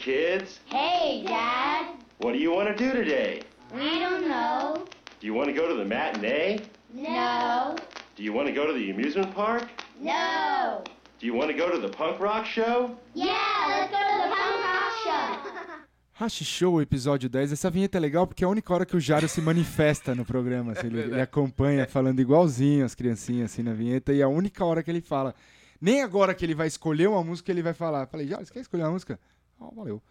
Kids. 0.00 0.60
Hey, 0.66 1.24
Dad. 1.26 1.94
What 2.20 2.32
do 2.32 2.38
you 2.38 2.52
want 2.52 2.68
to 2.68 2.74
do 2.74 2.92
today? 2.92 3.42
We 3.74 3.98
don't 3.98 4.26
know. 4.28 4.86
Do 5.20 5.26
you 5.26 5.34
want 5.34 5.48
to 5.48 5.54
go 5.54 5.68
to 5.68 5.74
the 5.74 5.84
matinee? 5.84 6.60
No. 6.94 7.76
Do 8.16 8.22
you 8.22 8.32
want 8.32 8.48
to 8.48 8.54
go 8.54 8.66
to 8.66 8.72
the 8.72 8.90
amusement 8.90 9.34
park? 9.34 9.68
No. 10.00 10.82
Do 11.18 11.26
you 11.26 11.34
want 11.34 11.50
to 11.50 11.56
go 11.56 11.70
to 11.70 11.78
the 11.78 11.88
punk 11.88 12.18
rock 12.18 12.46
show? 12.46 12.96
Yeah, 13.14 13.36
let's 13.68 13.90
go 13.92 13.98
to 13.98 14.16
the 14.22 14.34
punk 14.34 14.64
rock 14.64 14.92
show. 15.04 15.76
Hash 16.14 16.42
Show, 16.44 16.80
episódio 16.80 17.28
10. 17.28 17.52
Essa 17.52 17.70
vinheta 17.70 17.98
é 17.98 18.00
legal 18.00 18.26
porque 18.26 18.44
é 18.44 18.46
a 18.46 18.50
única 18.50 18.72
hora 18.72 18.86
que 18.86 18.96
o 18.96 19.00
Jário 19.00 19.28
se 19.28 19.40
manifesta 19.40 20.14
no 20.14 20.24
programa. 20.24 20.72
assim, 20.72 20.86
ele, 20.88 21.00
ele 21.00 21.20
acompanha 21.20 21.86
falando 21.86 22.20
igualzinho 22.20 22.84
as 22.84 22.94
criancinhas 22.94 23.52
assim 23.52 23.62
na 23.62 23.72
vinheta 23.74 24.12
e 24.12 24.20
é 24.20 24.24
a 24.24 24.28
única 24.28 24.64
hora 24.64 24.82
que 24.82 24.90
ele 24.90 25.00
fala. 25.02 25.34
Nem 25.80 26.02
agora 26.02 26.34
que 26.34 26.44
ele 26.44 26.54
vai 26.54 26.66
escolher 26.66 27.06
uma 27.08 27.22
música 27.24 27.50
ele 27.50 27.62
vai 27.62 27.74
falar. 27.74 28.06
Falei, 28.06 28.26
Jário, 28.26 28.46
você 28.46 28.52
quer 28.52 28.60
escolher 28.60 28.82
uma 28.82 28.92
música? 28.92 29.18
Ó, 29.60 29.70
valeu. 29.70 30.02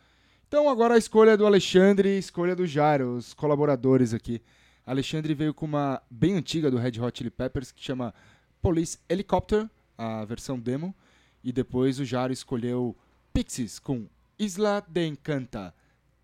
Então 0.48 0.70
agora 0.70 0.94
a 0.94 0.98
escolha 0.98 1.36
do 1.36 1.46
Alexandre 1.46 2.10
e 2.10 2.20
escolha 2.20 2.56
do 2.56 2.66
Jário, 2.66 3.16
os 3.16 3.34
colaboradores 3.34 4.14
aqui. 4.14 4.42
Alexandre 4.86 5.34
veio 5.34 5.54
com 5.54 5.66
uma 5.66 6.02
bem 6.10 6.36
antiga 6.36 6.72
do 6.72 6.78
Red 6.78 7.00
Hot 7.00 7.18
Chili 7.18 7.30
Peppers 7.30 7.72
que 7.72 7.84
chama 7.84 8.14
Police 8.62 8.98
Helicopter, 9.08 9.70
a 9.98 10.24
versão 10.26 10.60
demo. 10.60 10.96
E 11.44 11.52
depois 11.52 12.00
o 12.00 12.06
Jário 12.06 12.34
escolheu 12.34 12.96
Pixies 13.34 13.80
com 13.80 14.08
Isla 14.38 14.84
de 14.88 15.06
Encanta. 15.06 15.74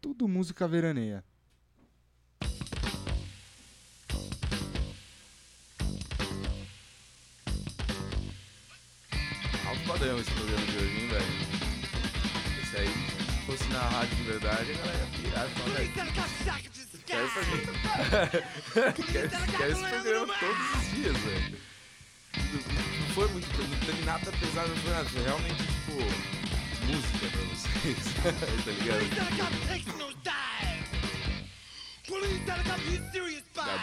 Tudo 0.01 0.27
música 0.27 0.67
veraneia. 0.67 1.23
Alto 9.67 9.87
padrão 9.87 10.19
esse 10.19 10.31
programa 10.31 10.65
de 10.65 10.77
hoje, 10.77 11.01
hein, 11.01 11.07
velho? 11.07 11.25
Esse 12.61 12.77
aí, 12.77 13.04
fosse 13.45 13.63
na 13.69 13.79
rádio 13.79 14.15
de 14.15 14.23
verdade, 14.23 14.71
a 14.71 14.75
galera 14.75 14.97
ia 14.97 15.05
pirar 15.21 15.45
e 15.45 15.49
falar. 15.59 15.81
Quero 17.05 17.27
mim. 17.45 17.61
quero, 19.11 19.29
quero 19.57 19.71
esse 19.71 19.85
programa 19.89 20.33
todos 20.39 20.65
os 20.75 20.83
dias, 20.91 21.17
velho. 21.17 21.57
Não, 22.37 23.07
foi 23.13 23.27
muito, 23.29 23.47
não 23.69 23.79
teve 23.79 24.03
nada 24.05 24.31
pesado, 24.31 24.69
não 24.69 24.77
foi 24.77 24.91
nada. 24.91 25.09
Foi 25.09 25.23
realmente, 25.23 25.63
tipo, 25.63 25.91
música 26.85 27.27
pra 27.31 27.41
vocês. 27.41 27.97
tá 28.65 28.71
ligado? 28.71 29.01
Ainda 29.01 29.21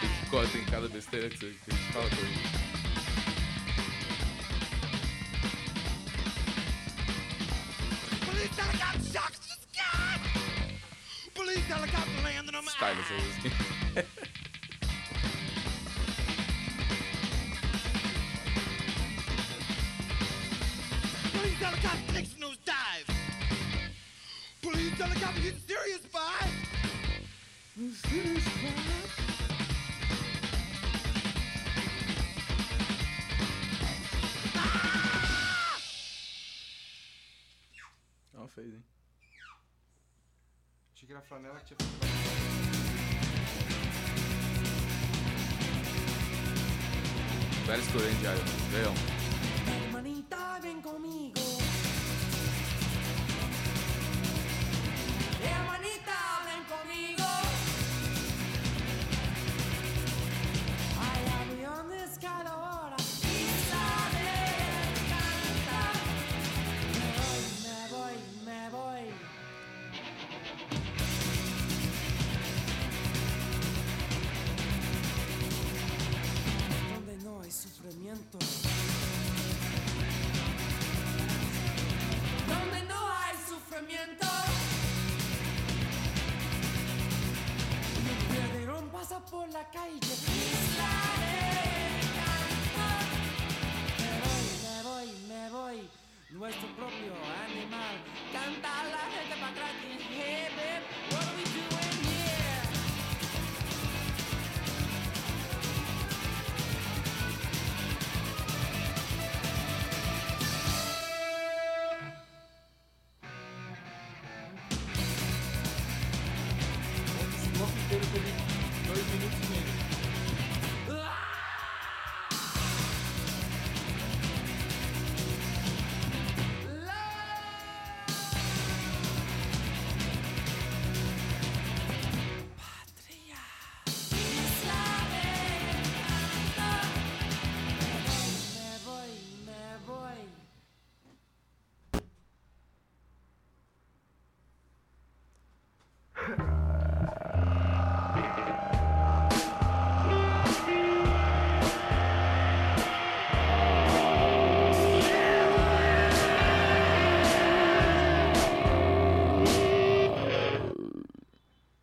bem 0.01 0.11
que 0.11 0.27
corta 0.31 0.59
em 0.59 0.65
cada 0.65 0.89
besteira 0.89 1.29
que 1.31 1.39
você- 1.39 1.55
que 1.65 1.71
a 1.71 1.75
gente 1.77 1.93
fala 11.61 11.87
pra 11.87 12.63
mim. 12.63 12.69
Style 12.71 13.01
essa 13.01 13.15
música. 13.15 13.51
Police 21.33 21.63
helicopter 21.63 22.15
takes 22.15 22.35
a 22.35 22.39
nose 22.39 22.59
dive. 22.65 23.07
Police 24.63 24.97
helicopter 24.97 25.41
hit 25.41 25.57
serious 25.67 26.03
spy. 26.03 26.49
Serious 28.09 28.45
Ela 38.35 38.49
fez, 38.49 38.73
hein? 38.73 38.92
aqui 41.13 41.15
na 41.15 41.21
flanela 41.21 41.61
que 41.61 41.75
tinha 41.75 41.91
Bela 47.67 47.79
história, 47.79 48.09
hein, 48.09 48.17
Diário? 48.21 48.43
Né? 48.43 48.49
Leão. 48.73 48.95
Permanenta 49.65 50.59
bem 50.63 50.81
comigo. 50.81 51.35
Hermanita, 55.45 56.13
vem 56.45 56.65
comigo. 56.65 57.22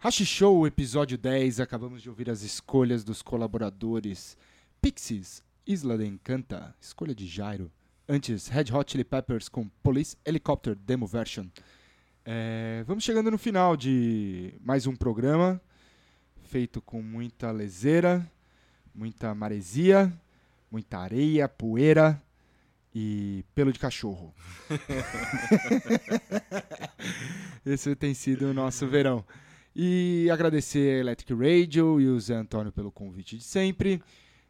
Hashi 0.10 0.26
Show, 0.26 0.66
episódio 0.66 1.20
10. 1.20 1.60
Acabamos 1.60 2.02
de 2.02 2.10
ouvir 2.10 2.32
as 2.32 2.42
escolhas 2.42 3.04
dos 3.04 3.22
colaboradores. 3.22 4.36
Pixies, 4.82 5.44
Isla 5.68 6.00
de 6.00 6.08
Encanta, 6.08 6.76
escolha 6.82 7.14
de 7.14 7.28
Jairo. 7.28 7.72
Antes, 8.08 8.48
Red 8.48 8.74
Hot 8.74 8.92
Chili 8.92 9.04
Peppers 9.04 9.48
com 9.48 9.70
Police 9.84 10.18
Helicopter 10.26 10.74
Demo 10.74 11.06
Version. 11.06 11.46
É, 12.26 12.84
vamos 12.88 13.04
chegando 13.04 13.30
no 13.30 13.38
final 13.38 13.78
de 13.78 14.56
mais 14.60 14.88
um 14.88 14.96
programa, 14.96 15.62
feito 16.42 16.82
com 16.82 17.04
muita 17.04 17.52
leseira, 17.52 18.28
muita 18.96 19.36
maresia, 19.36 20.12
muita 20.72 20.98
areia, 20.98 21.48
poeira 21.48 22.20
e 22.96 23.46
pelo 23.54 23.72
de 23.72 23.78
cachorro. 23.78 24.34
Esse 27.64 27.96
tem 27.96 28.16
sido 28.16 28.48
o 28.48 28.56
nosso 28.56 28.88
verão. 28.88 29.24
E 29.82 30.30
agradecer 30.30 30.98
a 30.98 31.00
Electric 31.00 31.34
Radio 31.34 32.02
e 32.02 32.08
o 32.10 32.20
Zé 32.20 32.36
Antônio 32.36 32.70
pelo 32.70 32.92
convite 32.92 33.38
de 33.38 33.44
sempre. 33.46 34.04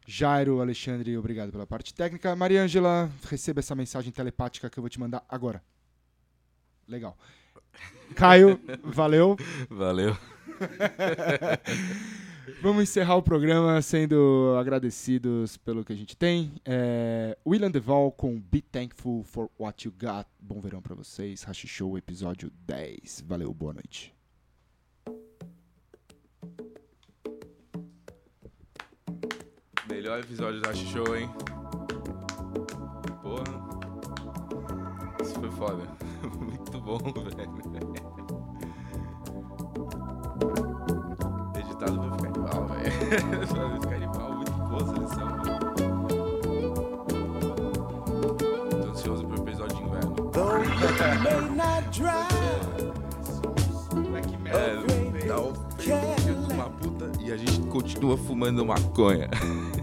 Jairo, 0.04 0.60
Alexandre, 0.60 1.16
obrigado 1.16 1.52
pela 1.52 1.64
parte 1.64 1.94
técnica. 1.94 2.34
Mariângela, 2.34 3.08
receba 3.30 3.60
essa 3.60 3.76
mensagem 3.76 4.10
telepática 4.10 4.68
que 4.68 4.76
eu 4.76 4.82
vou 4.82 4.90
te 4.90 4.98
mandar 4.98 5.24
agora. 5.28 5.62
Legal. 6.88 7.16
Caio, 8.16 8.58
valeu. 8.82 9.36
Valeu. 9.68 10.18
Vamos 12.60 12.82
encerrar 12.82 13.14
o 13.14 13.22
programa 13.22 13.80
sendo 13.82 14.56
agradecidos 14.58 15.56
pelo 15.58 15.84
que 15.84 15.92
a 15.92 15.96
gente 15.96 16.16
tem. 16.16 16.50
É, 16.64 17.38
William 17.46 17.70
Deval 17.70 18.10
com 18.10 18.40
Be 18.40 18.62
Thankful 18.62 19.22
for 19.22 19.48
What 19.60 19.86
You 19.86 19.94
Got. 19.96 20.26
Bom 20.40 20.60
verão 20.60 20.82
pra 20.82 20.96
vocês. 20.96 21.44
Hashi 21.44 21.68
Show, 21.68 21.96
episódio 21.96 22.50
10. 22.66 23.22
Valeu, 23.28 23.54
boa 23.54 23.74
noite. 23.74 24.12
Melhor 30.00 30.18
episódio 30.20 30.62
da 30.62 30.72
Show, 30.72 31.14
hein? 31.14 31.28
Porra. 33.20 33.44
Isso 35.20 35.34
foi 35.38 35.50
foda. 35.50 35.82
Muito 36.40 36.80
bom, 36.80 36.96
velho. 37.36 37.52
Editado 41.54 42.00
vai 42.00 42.10
ficar 42.12 42.30
de 42.32 42.38
pau, 42.40 42.66
velho. 42.66 42.90
Vai 43.68 43.80
ficar 43.80 43.98
de 43.98 44.06
pau. 44.18 44.32
Muito 44.36 44.52
boa 44.70 44.86
seleção, 44.86 45.28
velho. 45.42 45.60
Tô 48.80 48.88
ansioso 48.88 49.26
pro 49.26 49.36
episódio 49.42 49.76
de 49.76 49.82
inverno. 49.82 50.16
É, 54.52 54.74
dá 55.28 55.40
o 55.40 55.54
filho 55.78 56.34
de 56.48 56.52
uma 56.54 56.68
puta 56.70 57.12
e 57.20 57.30
a 57.30 57.36
gente 57.36 57.60
continua 57.68 58.16
fumando 58.16 58.66
maconha. 58.66 59.28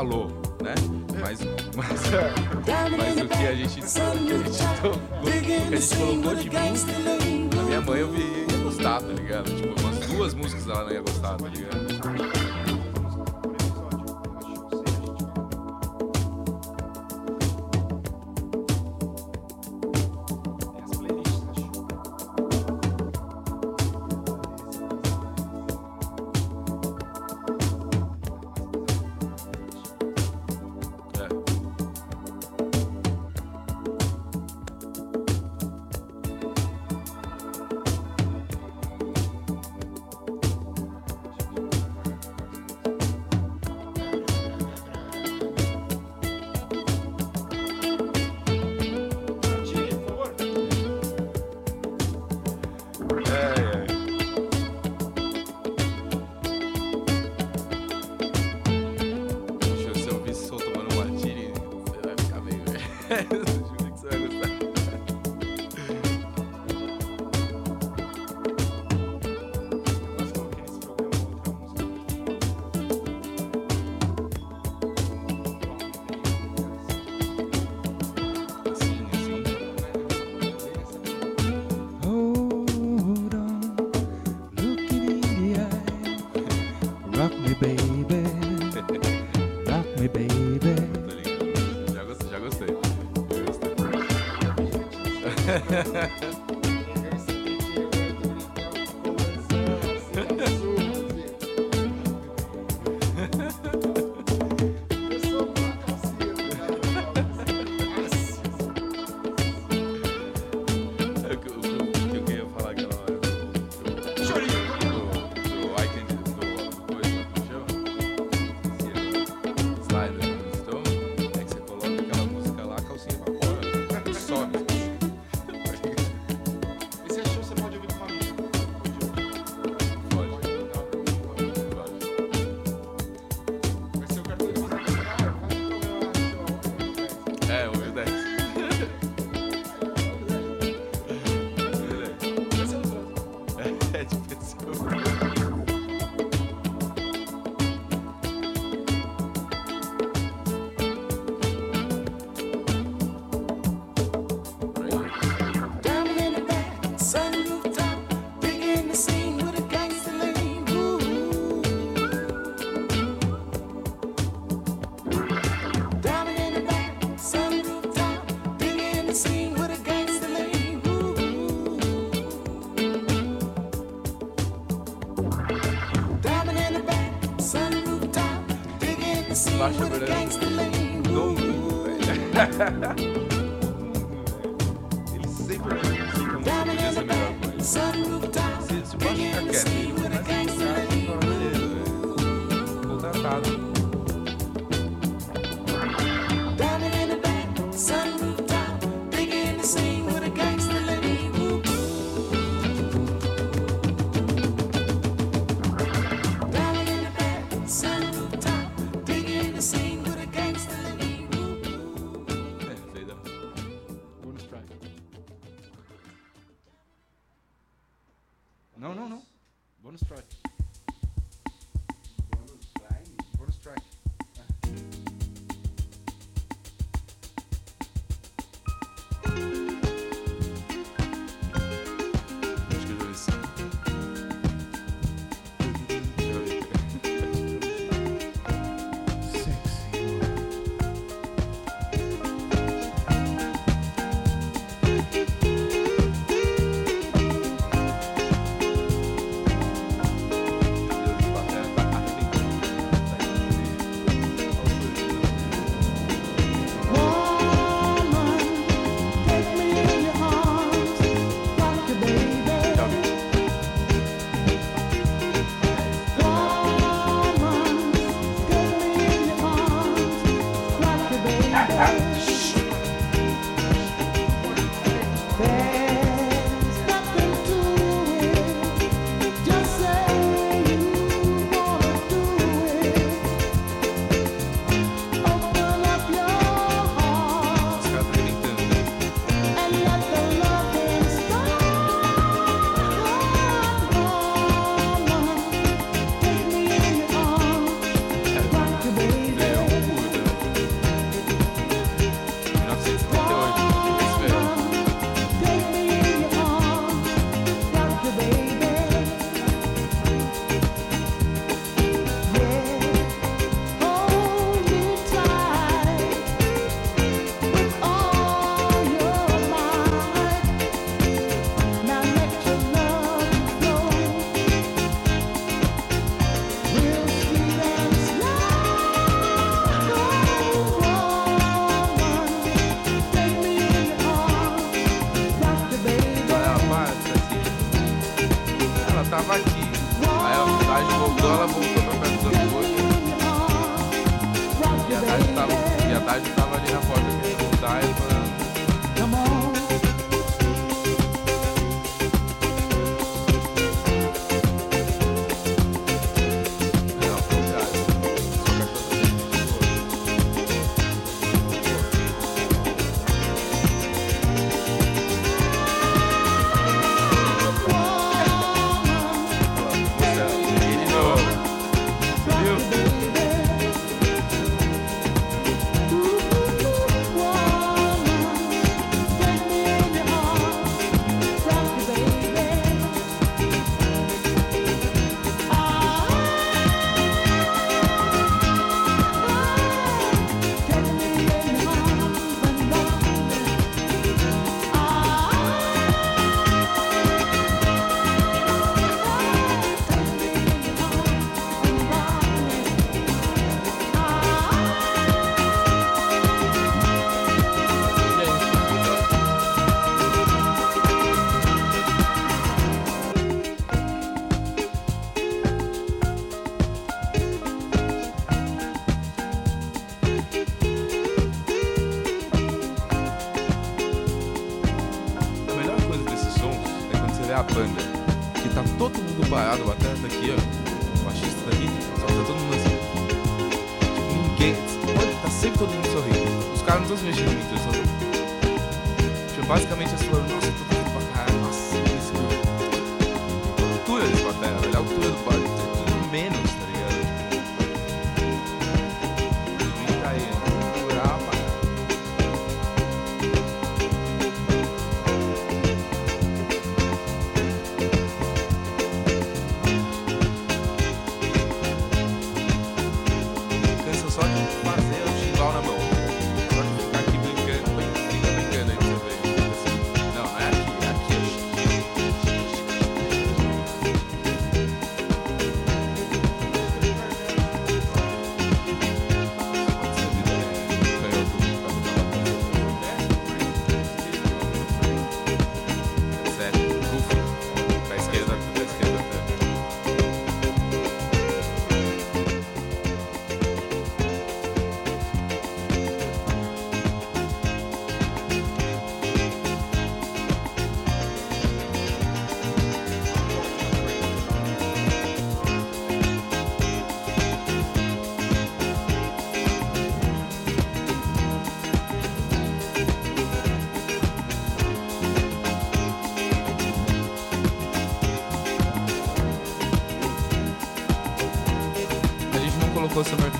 falou, 0.00 0.28
né? 0.62 0.74
Mas, 1.20 1.40
mas, 1.76 2.00
mas 2.96 3.20
o 3.20 3.28
que 3.28 3.46
a 3.46 3.54
gente, 3.54 3.74
que 3.74 3.86
a 3.86 4.14
gente, 4.14 4.62
a 5.72 5.76
gente 5.76 5.96
colocou 5.96 6.34
de 6.34 6.48
mim, 6.48 7.50
a 7.58 7.62
minha 7.64 7.80
mãe 7.82 8.00
eu 8.00 8.10
vi 8.10 8.46
gostar, 8.62 9.00
tá 9.00 9.12
ligado? 9.12 9.54
Tipo, 9.54 9.78
umas 9.80 9.98
duas 10.06 10.34
músicas 10.34 10.66
ela 10.66 10.84
não 10.84 10.92
ia 10.92 11.02
gostar, 11.02 11.40
né? 11.42 11.49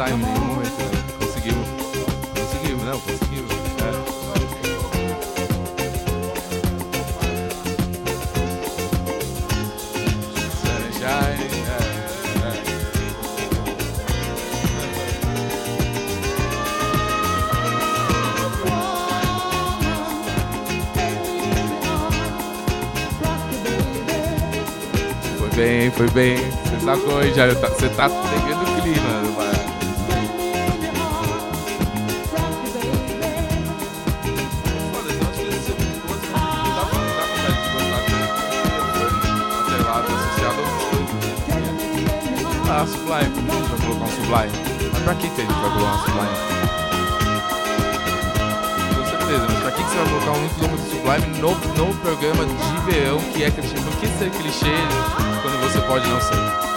Em 0.09 0.16
nenhum 0.16 0.40
momento. 0.47 0.78
né? 0.78 1.02
Conseguimos. 1.18 1.68
Conseguimos, 2.35 2.85
não, 2.85 3.01
conseguimos. 3.01 3.51
É. 3.51 5.10
É, 11.02 11.77
é. 12.47 12.60
Foi 25.39 25.48
bem, 25.51 25.90
foi 25.90 26.10
bem. 26.10 26.36
Você 26.39 26.85
aí, 27.18 27.32
já. 27.35 27.55
tá- 27.55 27.68
Você 27.68 27.89
tá 27.90 28.09
pegando 28.09 28.62
o 28.62 28.82
clima. 28.82 29.19
Mas 44.31 44.52
pra 45.02 45.15
que 45.16 45.28
que 45.28 45.40
a 45.40 45.44
gente 45.44 45.52
vai 45.55 45.70
colocar 45.73 45.93
um 45.93 45.98
Sublime? 45.98 46.28
Com 48.94 49.05
certeza, 49.05 49.47
mas 49.48 49.59
pra 49.59 49.70
que, 49.73 49.82
que 49.82 49.90
você 49.90 49.97
vai 49.97 50.09
colocar 50.09 50.31
um 50.31 50.48
quilômetro 50.48 50.85
de 50.85 50.90
Sublime 50.90 51.39
no, 51.40 51.85
no 51.85 51.94
programa 51.97 52.47
de 52.47 52.93
verão 52.93 53.19
que 53.32 53.43
é 53.43 53.51
clichê? 53.51 53.74
Por 53.74 53.97
que 53.97 54.07
ser 54.07 54.31
clichê 54.31 54.74
quando 55.43 55.61
você 55.61 55.81
pode 55.81 56.09
não 56.09 56.20
ser? 56.20 56.69